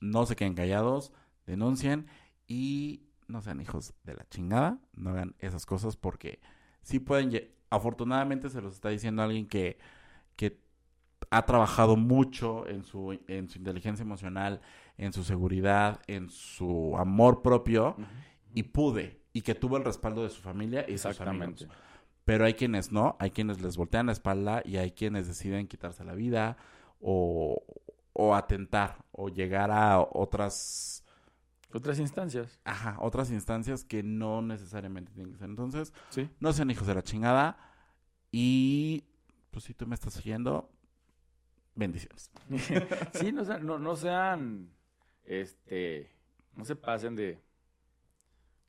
[0.00, 1.12] no se queden callados,
[1.46, 2.06] denuncien
[2.46, 6.40] y no sean hijos de la chingada, no hagan esas cosas porque
[6.82, 9.78] sí pueden, afortunadamente se los está diciendo alguien que
[11.30, 14.60] ha trabajado mucho en su, en su inteligencia emocional,
[14.96, 17.96] en su seguridad, en su amor propio
[18.54, 21.64] y pude y que tuvo el respaldo de su familia y sus Exactamente.
[21.64, 21.78] amigos.
[22.24, 26.04] Pero hay quienes no, hay quienes les voltean la espalda y hay quienes deciden quitarse
[26.04, 26.56] la vida
[27.00, 27.62] o,
[28.12, 31.04] o atentar o llegar a otras
[31.72, 32.58] Otras instancias.
[32.64, 35.48] ajá, otras instancias que no necesariamente tienen que ser.
[35.48, 36.28] Entonces, Sí.
[36.40, 37.56] no sean hijos de la chingada
[38.32, 39.04] y
[39.50, 40.70] pues si tú me estás siguiendo,
[41.78, 42.30] bendiciones.
[43.12, 44.70] sí, no sean, no, no sean,
[45.24, 46.10] este,
[46.56, 47.40] no se pasen de,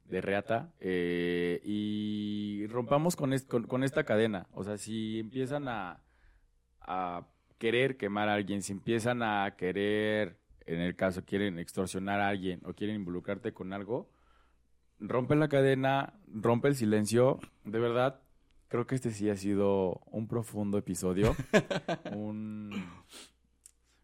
[0.06, 4.48] de reata eh, y rompamos con, con, con esta cadena.
[4.54, 6.02] O sea, si empiezan a,
[6.82, 12.30] a querer quemar a alguien, si empiezan a querer, en el caso, quieren extorsionar a
[12.30, 14.12] alguien o quieren involucrarte con algo,
[15.00, 17.40] rompe la cadena, rompe el silencio.
[17.64, 18.22] De verdad,
[18.70, 21.36] creo que este sí ha sido un profundo episodio.
[22.16, 22.72] un,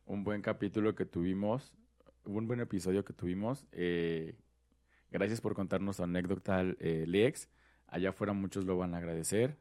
[0.06, 1.72] un buen capítulo que tuvimos,
[2.26, 3.66] un buen episodio que tuvimos.
[3.72, 4.36] Eh,
[5.12, 7.50] gracias por contarnos tu anécdota, eh, Lex.
[7.88, 9.58] Allá afuera muchos lo van a agradecer.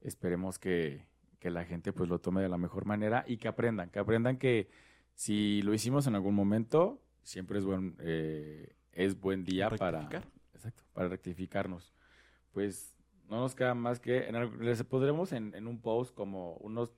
[0.00, 3.90] Esperemos que, que la gente pues lo tome de la mejor manera y que aprendan,
[3.90, 4.68] que aprendan que
[5.14, 10.08] si lo hicimos en algún momento, siempre es buen, eh, es buen día para,
[10.54, 11.94] exacto, para rectificarnos.
[12.52, 12.94] Pues
[13.32, 16.92] no nos queda más que, en algo- les podremos en, en un post como unos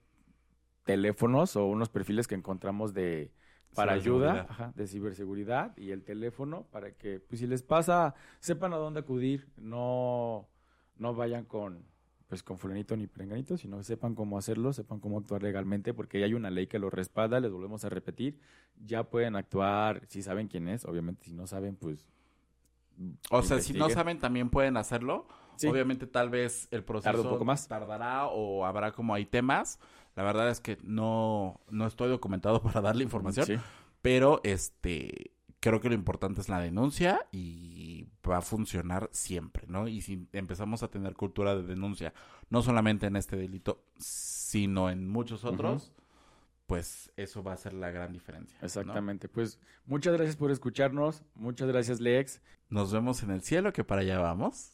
[0.85, 3.33] teléfonos o unos perfiles que encontramos de
[3.75, 8.73] para ayuda, ajá, de ciberseguridad y el teléfono para que, pues si les pasa, sepan
[8.73, 10.49] a dónde acudir, no,
[10.97, 11.85] no vayan con,
[12.29, 16.21] pues con fulanito ni prenganito, sino que sepan cómo hacerlo, sepan cómo actuar legalmente, porque
[16.21, 18.39] ya hay una ley que lo respalda, les volvemos a repetir,
[18.85, 22.07] ya pueden actuar, si saben quién es, obviamente, si no saben, pues...
[23.31, 25.27] O sea, si no saben, también pueden hacerlo.
[25.57, 25.67] Sí.
[25.67, 27.69] Obviamente, tal vez el proceso Tarda un poco más.
[27.69, 29.79] tardará o habrá como hay temas.
[30.17, 33.47] La verdad es que no, no estoy documentado para darle información.
[33.47, 33.57] Sí.
[34.03, 35.33] Pero este
[35.65, 39.89] creo que lo importante es la denuncia y va a funcionar siempre, ¿no?
[39.89, 42.13] Y si empezamos a tener cultura de denuncia,
[42.51, 45.91] no solamente en este delito, sino en muchos otros,
[46.67, 48.59] pues eso va a ser la gran diferencia.
[48.61, 48.67] ¿no?
[48.67, 49.31] Exactamente.
[49.31, 51.23] Pues muchas gracias por escucharnos.
[51.35, 52.43] Muchas gracias, Lex.
[52.69, 54.74] Nos vemos en el cielo, que para allá vamos.